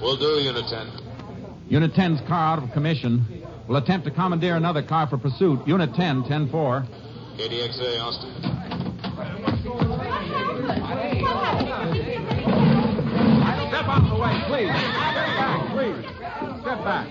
[0.00, 1.01] We'll do, Unit 10.
[1.68, 3.44] Unit 10's car out of commission.
[3.68, 5.66] Will attempt to commandeer another car for pursuit.
[5.66, 6.86] Unit 10, 10 4.
[7.36, 8.32] KTXA, Austin.
[13.68, 14.70] Step out of the way, please.
[14.70, 16.04] Step back, please.
[16.60, 17.08] Step back.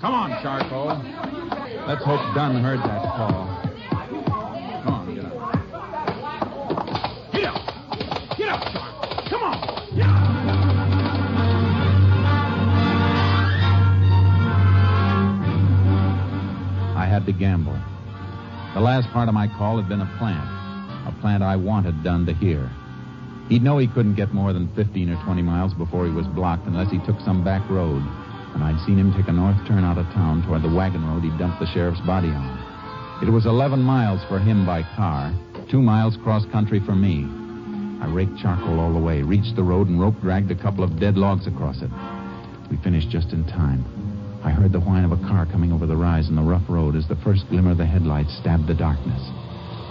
[0.00, 0.86] Come on, Charcoal.
[1.86, 3.59] Let's hope Dunn heard that call.
[17.10, 17.76] Had to gamble.
[18.72, 20.46] The last part of my call had been a plant,
[21.10, 22.70] a plant I wanted Dunn to hear.
[23.48, 26.68] He'd know he couldn't get more than 15 or 20 miles before he was blocked
[26.68, 28.00] unless he took some back road.
[28.54, 31.24] And I'd seen him take a north turn out of town toward the wagon road
[31.24, 33.26] he dumped the sheriff's body on.
[33.26, 35.34] It was 11 miles for him by car,
[35.68, 37.26] two miles cross country for me.
[38.00, 41.00] I raked charcoal all the way, reached the road, and rope dragged a couple of
[41.00, 41.90] dead logs across it.
[42.70, 43.99] We finished just in time.
[44.42, 46.96] I heard the whine of a car coming over the rise in the rough road
[46.96, 49.20] as the first glimmer of the headlights stabbed the darkness.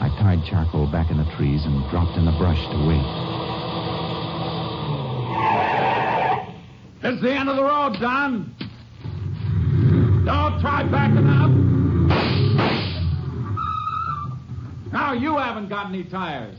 [0.01, 3.05] I tied charcoal back in the trees and dropped in the brush to wait.
[7.03, 8.55] It's the end of the road, Dunn.
[10.25, 11.51] Dunn't try backing up.
[14.91, 16.57] Now you haven't got any tires.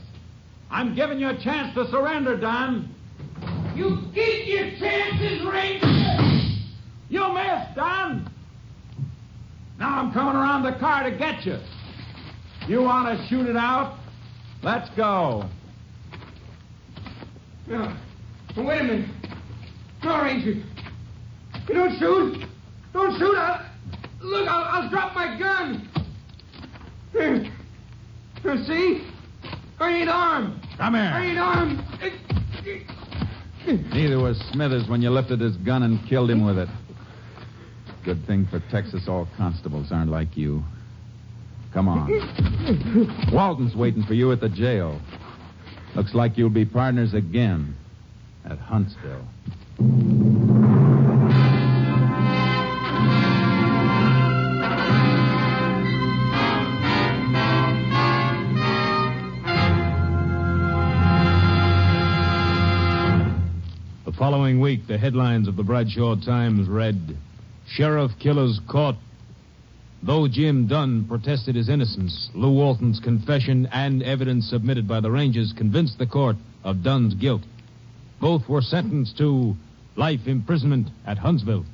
[0.69, 2.95] I'm giving you a chance to surrender, Don.
[3.75, 6.30] You get your chances, Ranger!
[7.11, 8.31] You missed, Dunn.
[9.77, 11.57] Now I'm coming around the car to get you.
[12.69, 13.99] You want to shoot it out?
[14.63, 15.43] Let's go.
[17.67, 17.79] No.
[17.79, 19.09] Now, wait a minute.
[20.05, 20.53] No, Ranger.
[21.67, 22.45] You don't shoot.
[22.93, 23.35] Don't shoot.
[23.35, 23.65] I'll,
[24.21, 25.89] look, I'll, I'll drop my gun.
[27.11, 27.51] Here.
[28.45, 29.05] Now, see?
[29.81, 30.61] I ain't armed.
[30.77, 31.03] Come here.
[31.03, 31.83] I ain't armed.
[33.93, 36.69] Neither was Smithers when you lifted his gun and killed him with it.
[38.03, 40.63] Good thing for Texas all constables aren't like you.
[41.71, 42.09] Come on.
[43.31, 44.99] Walton's waiting for you at the jail.
[45.95, 47.75] Looks like you'll be partners again
[48.43, 49.27] at Huntsville.
[64.05, 67.15] The following week, the headlines of the Bradshaw Times read
[67.67, 68.95] Sheriff Killers Caught.
[70.03, 75.53] Though Jim Dunn protested his innocence, Lou Walton's confession and evidence submitted by the Rangers
[75.55, 77.43] convinced the court of Dunn's guilt.
[78.19, 79.55] Both were sentenced to
[79.95, 81.65] life imprisonment at Huntsville.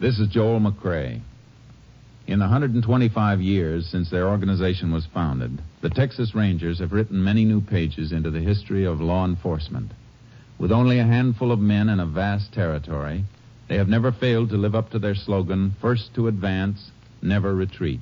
[0.00, 1.20] This is Joel McCrea.
[2.26, 7.44] In the 125 years since their organization was founded, the Texas Rangers have written many
[7.44, 9.90] new pages into the history of law enforcement.
[10.56, 13.24] With only a handful of men and a vast territory,
[13.68, 16.92] they have never failed to live up to their slogan, first to advance,
[17.22, 18.00] never retreat.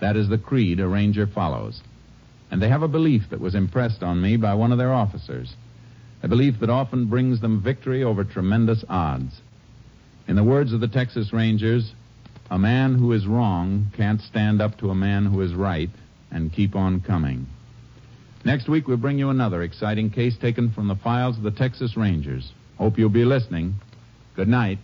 [0.00, 1.80] That is the creed a Ranger follows.
[2.50, 5.54] And they have a belief that was impressed on me by one of their officers,
[6.22, 9.40] a belief that often brings them victory over tremendous odds.
[10.28, 11.94] In the words of the Texas Rangers,
[12.50, 15.90] a man who is wrong can't stand up to a man who is right
[16.30, 17.46] and keep on coming.
[18.44, 21.96] Next week, we'll bring you another exciting case taken from the files of the Texas
[21.96, 22.52] Rangers.
[22.76, 23.74] Hope you'll be listening.
[24.34, 24.78] Good night.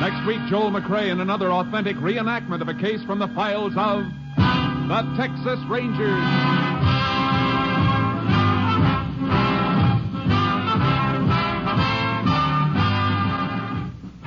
[0.00, 4.04] Next week, Joel McCrea in another authentic reenactment of a case from the files of
[4.88, 6.75] the Texas Rangers.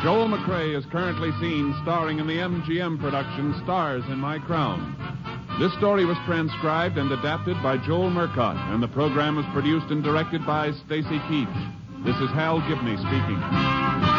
[0.01, 4.95] Joel McCrea is currently seen starring in the MGM production Stars in My Crown.
[5.59, 10.01] This story was transcribed and adapted by Joel Murcott, and the program was produced and
[10.01, 12.05] directed by Stacy Keach.
[12.05, 14.18] This is Hal Gibney speaking.